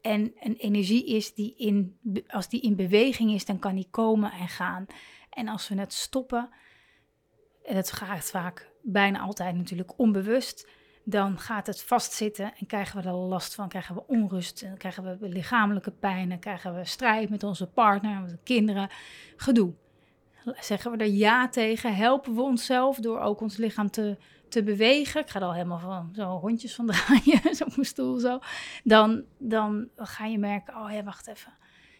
en 0.00 0.32
een 0.40 0.56
energie 0.56 1.06
is 1.06 1.34
die 1.34 1.54
in, 1.56 1.98
als 2.28 2.48
die 2.48 2.60
in 2.60 2.76
beweging 2.76 3.32
is, 3.32 3.44
dan 3.44 3.58
kan 3.58 3.74
die 3.74 3.88
komen 3.90 4.32
en 4.32 4.48
gaan. 4.48 4.86
En 5.30 5.48
als 5.48 5.68
we 5.68 5.74
het 5.74 5.92
stoppen, 5.92 6.50
en 7.64 7.76
het 7.76 7.92
gaat 7.92 8.30
vaak 8.30 8.70
bijna 8.82 9.20
altijd 9.20 9.54
natuurlijk 9.54 9.98
onbewust, 9.98 10.68
dan 11.04 11.38
gaat 11.38 11.66
het 11.66 11.82
vastzitten 11.82 12.52
en 12.56 12.66
krijgen 12.66 13.02
we 13.02 13.08
er 13.08 13.14
last 13.14 13.54
van, 13.54 13.68
krijgen 13.68 13.94
we 13.94 14.06
onrust, 14.06 14.62
en 14.62 14.76
krijgen 14.76 15.18
we 15.18 15.28
lichamelijke 15.28 15.90
pijn, 15.90 16.30
en 16.30 16.38
krijgen 16.38 16.74
we 16.74 16.84
strijd 16.84 17.30
met 17.30 17.42
onze 17.42 17.66
partner, 17.66 18.20
met 18.20 18.30
de 18.30 18.38
kinderen, 18.44 18.90
gedoe. 19.36 19.72
Zeggen 20.44 20.90
we 20.90 20.96
er 20.96 21.06
ja 21.06 21.48
tegen, 21.48 21.96
helpen 21.96 22.34
we 22.34 22.42
onszelf 22.42 22.96
door 22.96 23.20
ook 23.20 23.40
ons 23.40 23.56
lichaam 23.56 23.90
te, 23.90 24.16
te 24.50 24.62
bewegen. 24.62 25.20
Ik 25.20 25.30
ga 25.30 25.38
er 25.38 25.46
al 25.46 25.54
helemaal 25.54 25.78
van 25.78 26.10
zo 26.14 26.38
rondjes 26.42 26.74
van 26.74 26.86
draaien, 26.90 27.54
zo 27.54 27.64
op 27.64 27.76
mijn 27.76 27.86
stoel 27.86 28.18
zo. 28.18 28.38
Dan, 28.84 29.24
dan 29.38 29.88
ga 29.96 30.26
je 30.26 30.38
merken, 30.38 30.76
oh 30.76 30.92
ja, 30.92 31.02
wacht 31.02 31.26
even. 31.26 31.52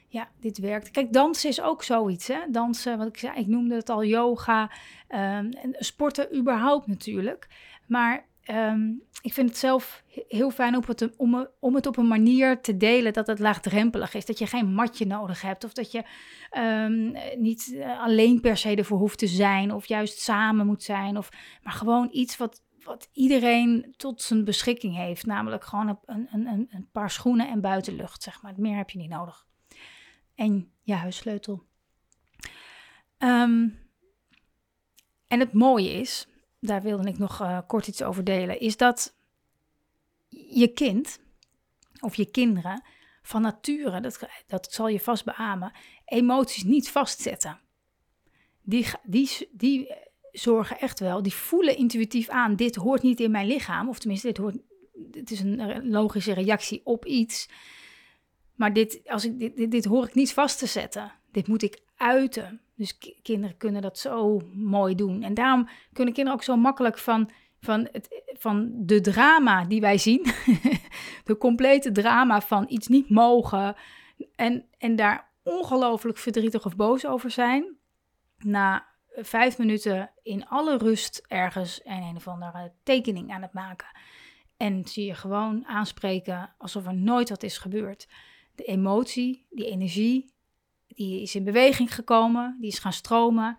Ja, 0.09 0.29
dit 0.41 0.59
werkt. 0.59 0.91
Kijk, 0.91 1.13
dansen 1.13 1.49
is 1.49 1.61
ook 1.61 1.83
zoiets. 1.83 2.29
Hè? 2.29 2.39
Dansen, 2.49 2.99
wat 2.99 3.07
ik 3.07 3.17
zei, 3.17 3.39
ik 3.39 3.47
noemde 3.47 3.75
het 3.75 3.89
al 3.89 4.05
yoga. 4.05 4.63
Um, 5.09 5.51
en 5.53 5.75
sporten 5.79 6.37
überhaupt 6.37 6.87
natuurlijk. 6.87 7.49
Maar 7.87 8.27
Ehm, 8.43 8.91
ik 9.23 9.33
vind 9.33 9.49
het 9.49 9.59
zelf 9.59 10.03
heel 10.29 10.51
fijn 10.51 10.77
om 10.77 10.83
het, 10.87 11.17
om, 11.61 11.75
het 11.75 11.87
op 11.87 11.97
een 11.97 12.09
manier 12.09 12.61
te 12.61 12.77
delen 12.77 13.13
dat 13.13 13.27
het 13.27 13.39
laagdrempelig 13.39 14.15
is. 14.15 14.27
Dat 14.27 14.39
je 14.39 14.47
geen 14.47 14.75
matje 14.75 15.07
nodig 15.07 15.43
hebt 15.43 15.65
of 15.65 15.73
dat 15.73 15.93
je 15.93 16.05
um, 16.59 17.17
niet 17.39 17.75
eh, 17.75 18.01
alleen 18.01 18.41
per 18.41 18.57
se 18.57 18.77
ervoor 18.77 18.99
hoeft 18.99 19.19
te 19.19 19.27
zijn 19.27 19.73
of 19.73 19.87
juist 19.87 20.21
samen 20.21 20.67
moet 20.67 20.83
zijn. 20.83 21.17
Of, 21.17 21.29
maar 21.63 21.73
gewoon 21.73 22.09
iets 22.13 22.37
wat, 22.37 22.63
wat 22.83 23.09
iedereen 23.13 23.95
tot 23.97 24.23
zijn 24.23 24.45
beschikking 24.45 24.97
heeft. 24.97 25.27
Namelijk 25.27 25.65
gewoon 25.65 25.89
een, 25.89 26.29
een, 26.33 26.47
een, 26.47 26.69
een 26.71 26.89
paar 26.93 27.11
schoenen 27.11 27.49
en 27.49 27.61
buitenlucht, 27.61 28.23
zeg 28.23 28.43
maar. 28.43 28.53
Meer 28.57 28.77
heb 28.77 28.91
je 28.91 28.99
niet 28.99 29.11
nodig. 29.11 29.47
En 30.35 30.73
je 30.83 30.95
huissleutel. 30.95 31.63
Um, 33.19 33.79
en 35.27 35.41
het 35.41 35.53
mooie 35.53 35.91
is, 35.91 36.29
daar 36.61 36.83
wilde 36.83 37.09
ik 37.09 37.19
nog 37.19 37.41
uh, 37.41 37.59
kort 37.67 37.87
iets 37.87 38.03
over 38.03 38.25
delen, 38.25 38.61
is 38.61 38.77
dat 38.77 39.15
je 40.49 40.69
kind 40.69 41.21
of 42.01 42.15
je 42.15 42.31
kinderen 42.31 42.83
van 43.23 43.43
nature, 43.43 44.01
dat, 44.01 44.29
dat 44.47 44.73
zal 44.73 44.89
je 44.89 45.01
vast 45.01 45.25
beamen, 45.25 45.73
emoties 46.05 46.65
niet 46.65 46.91
vastzetten. 46.91 47.61
Die, 48.63 48.87
die, 49.03 49.49
die 49.53 49.95
zorgen 50.33 50.79
echt 50.79 51.01
wel, 51.01 51.23
die 51.23 51.35
voelen 51.35 51.77
intuïtief 51.77 52.29
aan, 52.29 52.57
dit 52.57 52.77
hoort 52.77 53.03
niet 53.03 53.21
in 53.21 53.31
mijn 53.31 53.47
lichaam, 53.47 53.89
of 53.89 53.99
tenminste, 53.99 54.27
dit, 54.27 54.37
hoort, 54.37 54.57
dit 54.95 55.31
is 55.31 55.41
een 55.41 55.91
logische 55.91 56.33
reactie 56.33 56.81
op 56.85 57.05
iets. 57.05 57.49
Maar 58.55 58.73
dit, 58.73 59.01
als 59.05 59.25
ik, 59.25 59.39
dit, 59.39 59.57
dit, 59.57 59.71
dit 59.71 59.85
hoor 59.85 60.07
ik 60.07 60.15
niet 60.15 60.33
vast 60.33 60.59
te 60.59 60.67
zetten. 60.67 61.13
Dit 61.33 61.47
moet 61.47 61.63
ik 61.63 61.83
uiten. 61.97 62.61
Dus 62.81 62.99
kinderen 63.23 63.57
kunnen 63.57 63.83
dat 63.83 63.99
zo 63.99 64.41
mooi 64.53 64.95
doen. 64.95 65.23
En 65.23 65.35
daarom 65.35 65.69
kunnen 65.93 66.15
kinderen 66.15 66.39
ook 66.39 66.45
zo 66.45 66.57
makkelijk 66.57 66.99
van, 66.99 67.31
van, 67.61 67.89
het, 67.93 68.23
van 68.39 68.73
de 68.73 69.01
drama 69.01 69.65
die 69.65 69.81
wij 69.81 69.99
zien, 69.99 70.23
de 71.25 71.37
complete 71.39 71.93
drama 71.93 72.41
van 72.41 72.67
iets 72.69 72.87
niet 72.87 73.11
mogen 73.11 73.75
en, 74.37 74.65
en 74.79 74.97
daar 74.97 75.31
ongelooflijk 75.43 76.19
verdrietig 76.19 76.65
of 76.65 76.77
boos 76.77 77.07
over 77.07 77.31
zijn, 77.31 77.77
na 78.39 78.87
vijf 79.15 79.59
minuten 79.59 80.11
in 80.23 80.47
alle 80.47 80.79
rust 80.79 81.25
ergens 81.29 81.83
en 81.83 82.03
een 82.03 82.17
of 82.17 82.29
andere 82.29 82.73
tekening 82.83 83.31
aan 83.33 83.43
het 83.43 83.53
maken. 83.53 83.89
En 84.57 84.85
zie 84.85 85.07
je 85.07 85.15
gewoon 85.15 85.67
aanspreken 85.67 86.55
alsof 86.59 86.87
er 86.87 86.95
nooit 86.95 87.29
wat 87.29 87.43
is 87.43 87.59
gebeurd. 87.59 88.09
De 88.55 88.65
emotie, 88.65 89.47
die 89.51 89.67
energie, 89.67 90.33
die 91.01 91.23
is 91.23 91.35
in 91.35 91.45
beweging 91.45 91.95
gekomen, 91.95 92.57
die 92.61 92.71
is 92.71 92.79
gaan 92.79 92.93
stromen 92.93 93.59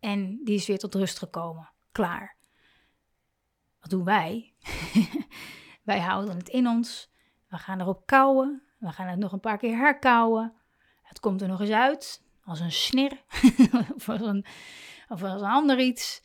en 0.00 0.40
die 0.44 0.54
is 0.54 0.66
weer 0.66 0.78
tot 0.78 0.94
rust 0.94 1.18
gekomen. 1.18 1.70
Klaar. 1.92 2.36
Wat 3.80 3.90
doen 3.90 4.04
wij? 4.04 4.54
wij 5.90 6.00
houden 6.00 6.36
het 6.36 6.48
in 6.48 6.68
ons. 6.68 7.10
We 7.48 7.56
gaan 7.56 7.80
erop 7.80 8.06
kouwen. 8.06 8.62
We 8.78 8.92
gaan 8.92 9.06
het 9.06 9.18
nog 9.18 9.32
een 9.32 9.40
paar 9.40 9.58
keer 9.58 9.76
herkauwen. 9.76 10.52
Het 11.02 11.20
komt 11.20 11.42
er 11.42 11.48
nog 11.48 11.60
eens 11.60 11.70
uit, 11.70 12.22
als 12.44 12.60
een 12.60 12.72
snir 12.72 13.22
of, 13.94 14.08
als 14.08 14.20
een, 14.20 14.44
of 15.08 15.22
als 15.22 15.42
ander 15.42 15.78
iets. 15.78 16.22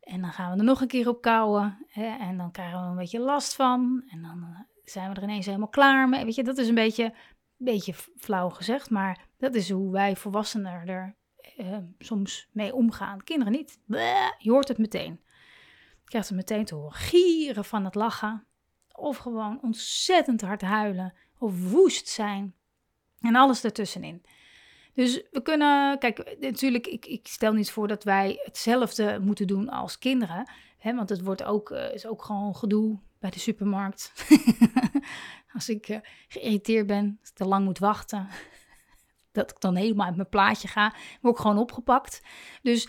En 0.00 0.20
dan 0.20 0.32
gaan 0.32 0.52
we 0.52 0.58
er 0.58 0.64
nog 0.64 0.80
een 0.80 0.88
keer 0.88 1.08
op 1.08 1.22
kouwen. 1.22 1.86
Hè, 1.88 2.16
en 2.16 2.36
dan 2.36 2.50
krijgen 2.50 2.80
we 2.80 2.86
een 2.86 2.96
beetje 2.96 3.20
last 3.20 3.54
van. 3.54 4.04
En 4.08 4.22
dan 4.22 4.42
eh, 4.42 4.60
zijn 4.84 5.10
we 5.10 5.16
er 5.16 5.22
ineens 5.22 5.46
helemaal 5.46 5.68
klaar 5.68 6.08
mee. 6.08 6.24
Weet 6.24 6.34
je, 6.34 6.44
dat 6.44 6.58
is 6.58 6.68
een 6.68 6.74
beetje 6.74 7.14
beetje 7.56 7.94
flauw 8.16 8.48
gezegd, 8.48 8.90
maar 8.90 9.25
dat 9.38 9.54
is 9.54 9.70
hoe 9.70 9.92
wij 9.92 10.16
volwassenen 10.16 10.88
er 10.88 11.14
uh, 11.58 11.76
soms 11.98 12.48
mee 12.52 12.74
omgaan. 12.74 13.24
Kinderen 13.24 13.52
niet. 13.52 13.78
je 14.38 14.50
hoort 14.50 14.68
het 14.68 14.78
meteen. 14.78 15.20
Je 16.02 16.10
krijgt 16.12 16.28
het 16.28 16.36
meteen 16.36 16.64
te 16.64 16.74
horen. 16.74 16.92
Gieren 16.92 17.64
van 17.64 17.84
het 17.84 17.94
lachen. 17.94 18.46
Of 18.92 19.16
gewoon 19.16 19.62
ontzettend 19.62 20.40
hard 20.40 20.60
huilen. 20.60 21.14
Of 21.38 21.70
woest 21.70 22.08
zijn. 22.08 22.54
En 23.20 23.34
alles 23.34 23.64
ertussenin. 23.64 24.24
Dus 24.94 25.22
we 25.30 25.42
kunnen, 25.42 25.98
kijk, 25.98 26.36
natuurlijk, 26.40 26.86
ik, 26.86 27.06
ik 27.06 27.26
stel 27.26 27.52
niet 27.52 27.70
voor 27.70 27.88
dat 27.88 28.04
wij 28.04 28.40
hetzelfde 28.44 29.18
moeten 29.20 29.46
doen 29.46 29.68
als 29.68 29.98
kinderen. 29.98 30.50
Hè, 30.78 30.94
want 30.94 31.08
het 31.08 31.22
wordt 31.22 31.42
ook, 31.42 31.70
uh, 31.70 31.94
is 31.94 32.06
ook 32.06 32.24
gewoon 32.24 32.56
gedoe 32.56 32.98
bij 33.18 33.30
de 33.30 33.38
supermarkt. 33.38 34.12
Als 35.54 35.68
ik 35.68 35.88
uh, 35.88 35.98
geïrriteerd 36.28 36.86
ben, 36.86 37.20
te 37.34 37.44
lang 37.44 37.64
moet 37.64 37.78
wachten, 37.78 38.28
dat 39.36 39.50
ik 39.50 39.60
dan 39.60 39.76
helemaal 39.76 40.06
uit 40.06 40.16
mijn 40.16 40.28
plaatje 40.28 40.68
ga, 40.68 40.94
word 41.20 41.34
ik 41.34 41.40
gewoon 41.40 41.58
opgepakt. 41.58 42.22
Dus 42.62 42.88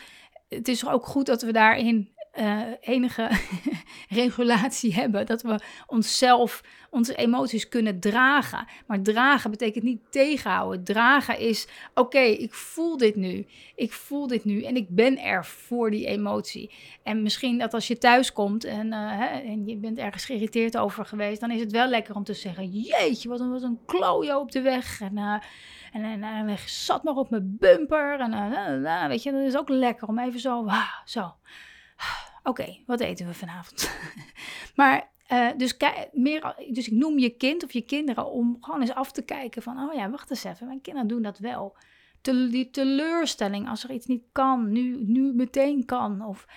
het 0.49 0.67
is 0.67 0.88
ook 0.88 1.05
goed 1.05 1.25
dat 1.25 1.41
we 1.41 1.51
daarin 1.51 2.15
uh, 2.39 2.62
enige 2.82 3.30
regulatie 4.10 4.93
hebben. 4.93 5.26
Dat 5.26 5.41
we 5.41 5.60
onszelf, 5.88 6.63
onze 6.89 7.15
emoties 7.15 7.67
kunnen 7.67 8.00
dragen. 8.00 8.67
Maar 8.88 9.02
dragen 9.02 9.52
betekent 9.52 9.84
niet 9.84 10.02
tegenhouden. 10.10 10.84
Dragen 10.84 11.39
is, 11.39 11.67
oké, 11.93 12.19
ik 12.19 12.54
voel 12.54 12.97
dit 12.97 13.15
nu. 13.15 13.45
Ik 13.76 13.91
voel 13.91 14.28
dit 14.28 14.45
nu 14.45 14.63
en 14.63 14.76
ik 14.76 14.89
ben 14.89 15.17
er 15.19 15.45
voor 15.45 15.91
die 15.91 16.06
emotie. 16.06 16.71
En 17.04 17.21
misschien 17.21 17.58
dat 17.58 17.73
als 17.73 17.88
je 17.88 17.97
thuis 17.97 18.34
komt 18.34 18.63
en, 18.63 18.88
uh, 18.88 19.19
hè, 19.19 19.26
en 19.26 19.65
je 19.65 19.78
bent 19.78 19.97
ergens 19.97 20.26
geïrriteerd 20.26 20.78
over 20.78 21.06
geweest, 21.06 21.39
dan 21.39 21.52
is 21.52 21.60
het 21.60 21.71
wel 21.71 21.88
lekker 21.88 22.15
om 22.15 22.23
te 22.23 22.34
zeggen, 22.34 22.69
jeetje, 22.69 23.30
wat 23.30 23.39
een, 23.39 23.52
wat 23.52 23.62
een 23.62 23.80
klojo 23.86 24.39
op 24.39 24.52
de 24.52 24.62
weg. 24.62 25.02
En, 25.02 25.17
uh, 25.17 25.34
en, 25.93 26.23
en, 26.23 26.58
zat 26.65 27.04
nog 27.04 27.17
op 27.17 27.30
mijn 27.30 27.58
bumper. 27.60 28.19
En 28.19 29.08
weet 29.08 29.23
je, 29.23 29.32
dat 29.32 29.41
is 29.41 29.58
ook 29.58 29.69
lekker 29.69 30.08
om 30.08 30.19
even 30.19 30.39
zo, 30.39 30.67
zo 31.06 31.36
Oké, 32.43 32.77
wat 32.86 32.99
eten 32.99 33.27
we 33.27 33.33
vanavond? 33.33 33.91
maar 34.75 35.10
uh, 35.31 35.49
dus, 35.57 35.77
meer, 36.12 36.55
dus 36.71 36.88
ik 36.88 36.93
noem 36.93 37.19
je 37.19 37.29
kind 37.29 37.63
of 37.63 37.71
je 37.71 37.81
kinderen 37.81 38.31
om 38.31 38.57
gewoon 38.60 38.81
eens 38.81 38.93
af 38.93 39.12
te 39.12 39.21
kijken 39.21 39.62
van, 39.62 39.79
oh 39.79 39.93
ja, 39.93 40.10
wacht 40.10 40.29
eens 40.29 40.43
even, 40.43 40.67
mijn 40.67 40.81
kinderen 40.81 41.07
doen 41.07 41.21
dat 41.21 41.38
wel. 41.38 41.77
Die 42.21 42.69
teleurstelling 42.69 43.69
als 43.69 43.83
er 43.83 43.91
iets 43.91 44.05
niet 44.05 44.23
kan, 44.31 44.71
nu, 44.71 45.03
nu 45.03 45.33
meteen 45.33 45.86
kan. 45.86 46.25
Of 46.25 46.47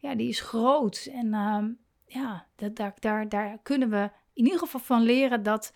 ja, 0.00 0.14
die 0.14 0.28
is 0.28 0.40
groot. 0.40 1.08
En 1.12 1.26
uh, 1.26 1.64
ja, 2.06 2.46
dat, 2.56 2.76
daar, 2.76 2.94
daar, 3.00 3.28
daar 3.28 3.58
kunnen 3.62 3.90
we 3.90 4.10
in 4.32 4.44
ieder 4.44 4.58
geval 4.58 4.80
van 4.80 5.02
leren 5.02 5.42
dat, 5.42 5.72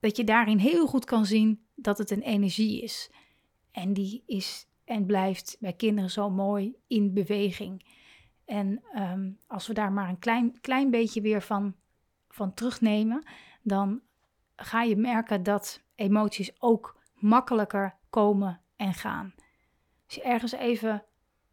dat 0.00 0.16
je 0.16 0.24
daarin 0.24 0.58
heel 0.58 0.86
goed 0.86 1.04
kan 1.04 1.26
zien 1.26 1.64
dat 1.74 1.98
het 1.98 2.10
een 2.10 2.22
energie 2.22 2.82
is. 2.82 3.10
En 3.72 3.92
die 3.92 4.22
is 4.26 4.66
en 4.84 5.06
blijft 5.06 5.56
bij 5.60 5.72
kinderen 5.72 6.10
zo 6.10 6.30
mooi 6.30 6.74
in 6.86 7.12
beweging. 7.14 7.84
En 8.50 8.82
um, 8.96 9.38
als 9.46 9.66
we 9.66 9.74
daar 9.74 9.92
maar 9.92 10.08
een 10.08 10.18
klein, 10.18 10.60
klein 10.60 10.90
beetje 10.90 11.20
weer 11.20 11.42
van, 11.42 11.74
van 12.28 12.54
terugnemen, 12.54 13.22
dan 13.62 14.00
ga 14.56 14.82
je 14.82 14.96
merken 14.96 15.42
dat 15.42 15.82
emoties 15.94 16.60
ook 16.60 17.00
makkelijker 17.14 17.96
komen 18.08 18.60
en 18.76 18.94
gaan. 18.94 19.34
Als 20.06 20.14
je 20.14 20.22
ergens 20.22 20.52
even 20.52 21.04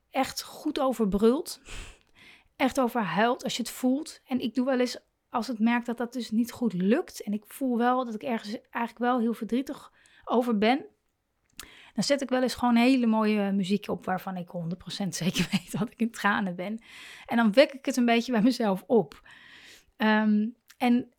echt 0.10 0.44
goed 0.44 0.80
over 0.80 1.08
brult, 1.08 1.62
echt 2.56 2.80
over 2.80 3.02
huilt, 3.02 3.44
als 3.44 3.56
je 3.56 3.62
het 3.62 3.72
voelt. 3.72 4.22
En 4.26 4.40
ik 4.40 4.56
doe 4.56 4.66
wel 4.66 4.80
eens, 4.80 5.00
als 5.30 5.48
het 5.48 5.60
merkt 5.60 5.86
dat 5.86 5.98
dat 5.98 6.14
dus 6.14 6.32
niet 6.32 6.52
goed 6.52 6.74
lukt, 6.74 7.22
en 7.22 7.34
ik 7.34 7.44
voel 7.48 7.78
wel 7.78 8.06
dat 8.06 8.14
ik 8.14 8.24
ergens 8.24 8.60
eigenlijk 8.62 8.98
wel 8.98 9.20
heel 9.20 9.34
verdrietig 9.34 9.92
over 10.26 10.58
ben, 10.58 10.86
dan 11.98 12.06
zet 12.06 12.22
ik 12.22 12.30
wel 12.30 12.42
eens 12.42 12.56
gewoon 12.56 12.76
hele 12.76 13.06
mooie 13.06 13.52
muziek 13.52 13.88
op 13.88 14.06
waarvan 14.06 14.38
ik 14.38 14.48
100% 15.04 15.08
zeker 15.24 15.48
weet 15.52 15.72
dat 15.72 15.92
ik 15.92 16.00
in 16.00 16.12
tranen 16.12 16.56
ben. 16.56 16.80
En 17.26 17.38
dan 17.38 17.52
wek 17.52 17.74
ik 17.74 17.86
het 17.86 17.98
een 17.98 18.06
beetje 18.06 18.32
bij 18.32 18.42
mezelf 18.42 18.84
op. 18.88 19.22
Ehm, 19.96 20.48
en, 20.78 21.14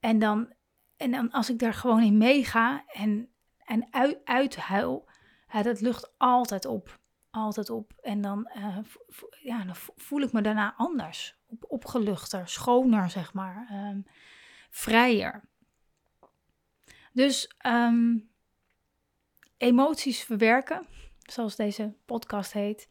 en, 0.00 0.18
dan, 0.18 0.52
en 0.96 1.10
dan 1.10 1.30
als 1.30 1.50
ik 1.50 1.58
daar 1.58 1.74
gewoon 1.74 2.02
in 2.02 2.16
meega 2.16 2.84
en, 2.86 3.28
en 3.64 3.86
uit, 3.90 4.18
uithuil, 4.24 5.08
ja, 5.52 5.62
dat 5.62 5.80
lucht 5.80 6.12
altijd 6.18 6.64
op. 6.64 6.98
Altijd 7.30 7.70
op. 7.70 7.92
En 8.00 8.20
dan, 8.20 8.50
uh, 8.56 8.78
ja, 9.42 9.64
dan 9.64 9.76
voel 9.96 10.20
ik 10.20 10.32
me 10.32 10.40
daarna 10.40 10.74
anders. 10.76 11.38
Op, 11.46 11.64
opgeluchter, 11.68 12.48
schoner, 12.48 13.10
zeg 13.10 13.32
maar. 13.32 13.68
Um, 13.72 14.06
vrijer. 14.70 15.44
Dus 17.12 17.54
um, 17.66 18.34
emoties 19.56 20.22
verwerken, 20.22 20.86
zoals 21.18 21.56
deze 21.56 21.94
podcast 22.04 22.52
heet, 22.52 22.88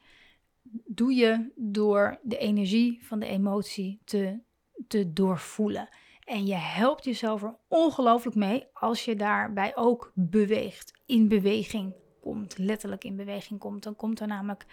doe 0.86 1.14
je 1.14 1.52
door 1.56 2.20
de 2.22 2.38
energie 2.38 3.06
van 3.06 3.20
de 3.20 3.26
emotie 3.26 4.02
te, 4.04 4.40
te 4.88 5.14
doorvoelen. 5.14 5.90
En 6.24 6.46
je 6.46 6.56
helpt 6.56 7.04
jezelf 7.04 7.44
er 7.44 7.56
ongelooflijk 7.68 8.36
mee 8.36 8.64
als 8.74 9.06
je 9.06 9.16
daarbij 9.16 9.76
ook 9.76 10.12
beweegt, 10.14 10.94
in 11.06 11.28
beweging 11.28 11.94
komt, 12.22 12.58
letterlijk 12.58 13.04
in 13.04 13.16
beweging 13.16 13.60
komt. 13.60 13.84
Dan 13.84 13.96
komt 13.96 14.20
er 14.20 14.28
namelijk 14.28 14.66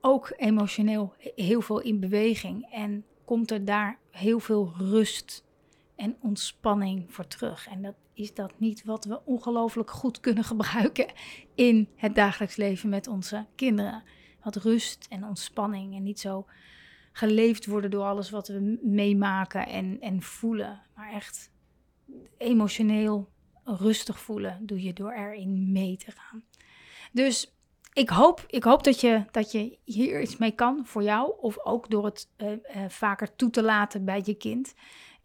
ook 0.00 0.32
emotioneel 0.36 1.14
heel 1.18 1.60
veel 1.60 1.80
in 1.80 2.00
beweging 2.00 2.70
en 2.70 3.04
komt 3.24 3.50
er 3.50 3.64
daar 3.64 3.98
heel 4.10 4.38
veel 4.38 4.72
rust 4.78 5.45
en 5.96 6.16
ontspanning 6.20 7.12
voor 7.12 7.26
terug. 7.26 7.68
En 7.68 7.82
dat 7.82 7.94
is 8.14 8.34
dat 8.34 8.52
niet 8.58 8.84
wat 8.84 9.04
we 9.04 9.24
ongelooflijk 9.24 9.90
goed 9.90 10.20
kunnen 10.20 10.44
gebruiken 10.54 11.06
in 11.54 11.88
het 11.96 12.14
dagelijks 12.14 12.56
leven 12.56 12.88
met 12.88 13.06
onze 13.06 13.46
kinderen. 13.54 14.02
Wat 14.42 14.56
rust 14.56 15.06
en 15.10 15.24
ontspanning 15.24 15.94
en 15.96 16.02
niet 16.02 16.20
zo 16.20 16.46
geleefd 17.12 17.66
worden 17.66 17.90
door 17.90 18.04
alles 18.04 18.30
wat 18.30 18.48
we 18.48 18.78
meemaken 18.82 19.66
en, 19.66 20.00
en 20.00 20.22
voelen. 20.22 20.82
Maar 20.94 21.12
echt 21.12 21.50
emotioneel 22.38 23.28
rustig 23.64 24.20
voelen 24.20 24.66
doe 24.66 24.82
je 24.82 24.92
door 24.92 25.12
erin 25.12 25.72
mee 25.72 25.96
te 25.96 26.10
gaan. 26.10 26.44
Dus 27.12 27.56
ik 27.92 28.08
hoop, 28.08 28.44
ik 28.46 28.64
hoop 28.64 28.84
dat, 28.84 29.00
je, 29.00 29.24
dat 29.30 29.52
je 29.52 29.78
hier 29.84 30.20
iets 30.20 30.36
mee 30.36 30.50
kan 30.50 30.86
voor 30.86 31.02
jou. 31.02 31.32
Of 31.40 31.58
ook 31.64 31.90
door 31.90 32.04
het 32.04 32.28
uh, 32.36 32.50
uh, 32.50 32.56
vaker 32.88 33.36
toe 33.36 33.50
te 33.50 33.62
laten 33.62 34.04
bij 34.04 34.22
je 34.24 34.34
kind. 34.34 34.74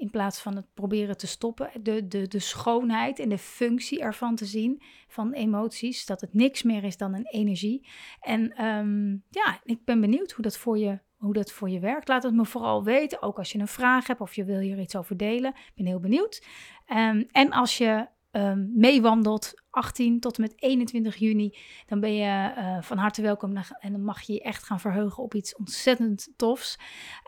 In 0.02 0.10
plaats 0.10 0.40
van 0.40 0.56
het 0.56 0.66
proberen 0.74 1.18
te 1.18 1.28
stoppen. 1.28 1.70
De, 1.82 2.08
de, 2.08 2.28
de 2.28 2.40
schoonheid 2.40 3.20
en 3.20 3.30
de 3.30 3.38
functie 3.38 4.02
ervan 4.02 4.36
te 4.36 4.46
zien. 4.46 4.82
Van 5.08 5.34
emoties. 5.34 6.06
Dat 6.06 6.22
het 6.22 6.34
niks 6.34 6.64
meer 6.64 6.84
is 6.84 6.98
dan 6.98 7.14
een 7.14 7.28
energie. 7.28 7.88
En 8.20 8.66
um, 8.66 9.24
ja, 9.30 9.60
ik 9.64 9.86
ben 9.86 10.02
benieuwd 10.02 10.32
hoe 10.32 10.44
dat 10.44 10.58
voor 10.58 10.78
je 10.78 11.00
hoe 11.18 11.34
dat 11.34 11.52
voor 11.52 11.70
je 11.70 11.80
werkt. 11.80 12.08
Laat 12.08 12.24
het 12.24 12.34
me 12.34 12.46
vooral 12.46 12.84
weten. 12.84 13.22
Ook 13.22 13.38
als 13.38 13.52
je 13.52 13.60
een 13.60 13.68
vraag 13.68 14.08
hebt 14.08 14.22
of 14.22 14.36
je 14.36 14.44
wil 14.44 14.60
hier 14.60 14.80
iets 14.80 14.96
over 14.96 15.18
delen. 15.18 15.52
Ik 15.52 15.72
ben 15.76 15.86
heel 15.86 16.00
benieuwd. 16.00 16.46
Um, 16.88 17.28
en 17.32 17.52
als 17.52 17.78
je 17.78 18.08
um, 18.32 18.72
meewandelt, 18.76 19.61
18 19.72 20.20
tot 20.20 20.36
en 20.36 20.42
met 20.42 20.54
21 20.56 21.16
juni, 21.16 21.58
dan 21.86 22.00
ben 22.00 22.14
je 22.14 22.54
uh, 22.58 22.82
van 22.82 22.98
harte 22.98 23.22
welkom 23.22 23.58
en 23.80 23.92
dan 23.92 24.04
mag 24.04 24.22
je 24.22 24.34
je 24.34 24.42
echt 24.42 24.64
gaan 24.64 24.80
verheugen 24.80 25.24
op 25.24 25.34
iets 25.34 25.56
ontzettend 25.56 26.30
tofs. 26.36 26.80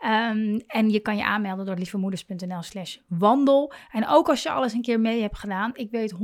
Um, 0.04 0.60
en 0.66 0.90
je 0.90 1.00
kan 1.00 1.16
je 1.16 1.24
aanmelden 1.24 1.66
door 1.66 1.76
lievemoeders.nl 1.76 2.62
slash 2.62 2.96
wandel. 3.08 3.72
En 3.90 4.06
ook 4.08 4.28
als 4.28 4.42
je 4.42 4.50
alles 4.50 4.72
een 4.72 4.82
keer 4.82 5.00
mee 5.00 5.20
hebt 5.20 5.38
gedaan, 5.38 5.70
ik 5.74 5.90
weet 5.90 6.14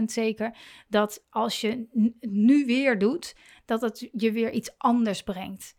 100% 0.00 0.04
zeker 0.04 0.56
dat 0.88 1.24
als 1.30 1.60
je 1.60 1.86
nu 2.20 2.64
weer 2.66 2.98
doet, 2.98 3.36
dat 3.64 3.80
het 3.80 4.08
je 4.12 4.32
weer 4.32 4.52
iets 4.52 4.74
anders 4.78 5.22
brengt 5.22 5.74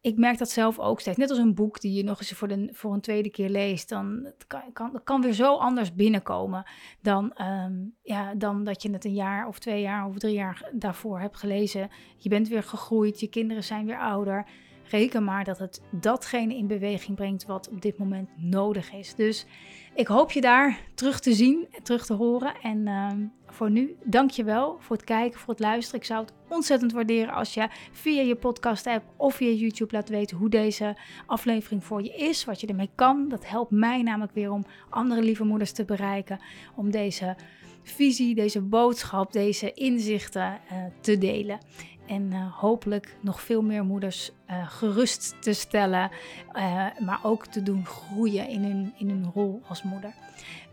ik 0.00 0.16
merk 0.16 0.38
dat 0.38 0.50
zelf 0.50 0.78
ook 0.78 1.00
steeds. 1.00 1.16
Net 1.16 1.30
als 1.30 1.38
een 1.38 1.54
boek 1.54 1.80
die 1.80 1.92
je 1.92 2.04
nog 2.04 2.18
eens 2.18 2.32
voor, 2.32 2.48
de, 2.48 2.68
voor 2.72 2.92
een 2.92 3.00
tweede 3.00 3.30
keer 3.30 3.48
leest. 3.48 3.88
Dan 3.88 4.20
het 4.24 4.44
kan, 4.46 4.72
kan, 4.72 5.00
kan 5.04 5.20
weer 5.20 5.32
zo 5.32 5.56
anders 5.56 5.94
binnenkomen 5.94 6.64
dan, 7.00 7.32
um, 7.42 7.94
ja, 8.02 8.34
dan 8.34 8.64
dat 8.64 8.82
je 8.82 8.90
het 8.90 9.04
een 9.04 9.14
jaar 9.14 9.46
of 9.46 9.58
twee 9.58 9.80
jaar 9.80 10.06
of 10.06 10.18
drie 10.18 10.34
jaar 10.34 10.70
daarvoor 10.72 11.20
hebt 11.20 11.36
gelezen. 11.36 11.90
Je 12.16 12.28
bent 12.28 12.48
weer 12.48 12.62
gegroeid, 12.62 13.20
je 13.20 13.28
kinderen 13.28 13.64
zijn 13.64 13.86
weer 13.86 13.98
ouder. 13.98 14.46
Reken 14.90 15.24
maar 15.24 15.44
dat 15.44 15.58
het 15.58 15.82
datgene 15.90 16.56
in 16.56 16.66
beweging 16.66 17.16
brengt 17.16 17.46
wat 17.46 17.68
op 17.68 17.80
dit 17.80 17.98
moment 17.98 18.28
nodig 18.36 18.92
is. 18.92 19.14
Dus 19.14 19.46
ik 19.94 20.06
hoop 20.06 20.32
je 20.32 20.40
daar 20.40 20.80
terug 20.94 21.20
te 21.20 21.32
zien, 21.32 21.68
terug 21.82 22.06
te 22.06 22.12
horen. 22.12 22.54
En 22.62 22.78
uh, 22.86 23.10
voor 23.46 23.70
nu, 23.70 23.96
dank 24.04 24.30
je 24.30 24.44
wel 24.44 24.76
voor 24.80 24.96
het 24.96 25.04
kijken, 25.04 25.40
voor 25.40 25.54
het 25.54 25.62
luisteren. 25.62 26.00
Ik 26.00 26.06
zou 26.06 26.20
het 26.20 26.32
ontzettend 26.48 26.92
waarderen 26.92 27.34
als 27.34 27.54
je 27.54 27.68
via 27.92 28.22
je 28.22 28.36
podcast 28.36 28.86
app 28.86 29.04
of 29.16 29.34
via 29.34 29.50
YouTube 29.50 29.94
laat 29.94 30.08
weten 30.08 30.36
hoe 30.36 30.48
deze 30.48 30.96
aflevering 31.26 31.84
voor 31.84 32.02
je 32.02 32.14
is, 32.14 32.44
wat 32.44 32.60
je 32.60 32.66
ermee 32.66 32.90
kan. 32.94 33.28
Dat 33.28 33.46
helpt 33.46 33.70
mij 33.70 34.02
namelijk 34.02 34.34
weer 34.34 34.52
om 34.52 34.64
andere 34.88 35.22
lieve 35.22 35.44
moeders 35.44 35.72
te 35.72 35.84
bereiken, 35.84 36.40
om 36.74 36.90
deze 36.90 37.36
visie, 37.82 38.34
deze 38.34 38.60
boodschap, 38.60 39.32
deze 39.32 39.72
inzichten 39.72 40.60
uh, 40.72 40.78
te 41.00 41.18
delen. 41.18 41.58
En 42.10 42.32
uh, 42.32 42.56
hopelijk 42.56 43.16
nog 43.20 43.40
veel 43.40 43.62
meer 43.62 43.84
moeders 43.84 44.30
uh, 44.50 44.70
gerust 44.70 45.36
te 45.40 45.52
stellen, 45.52 46.10
uh, 46.56 46.86
maar 46.98 47.20
ook 47.22 47.46
te 47.46 47.62
doen 47.62 47.86
groeien 47.86 48.48
in 48.48 48.62
hun, 48.64 48.94
in 48.96 49.08
hun 49.08 49.30
rol 49.34 49.62
als 49.68 49.82
moeder. 49.82 50.14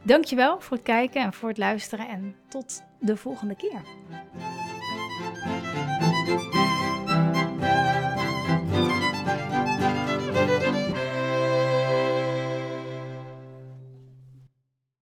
Dankjewel 0.04 0.62
voor 0.62 0.78
het 0.78 0.86
kijken 0.86 1.22
en 1.22 1.34
voor 1.34 1.50
het 1.50 1.58
luisteren 1.58 2.08
en 2.08 2.36
tot 2.48 2.84
de 3.00 3.18
volgende 3.18 3.56
keer. 3.56 3.82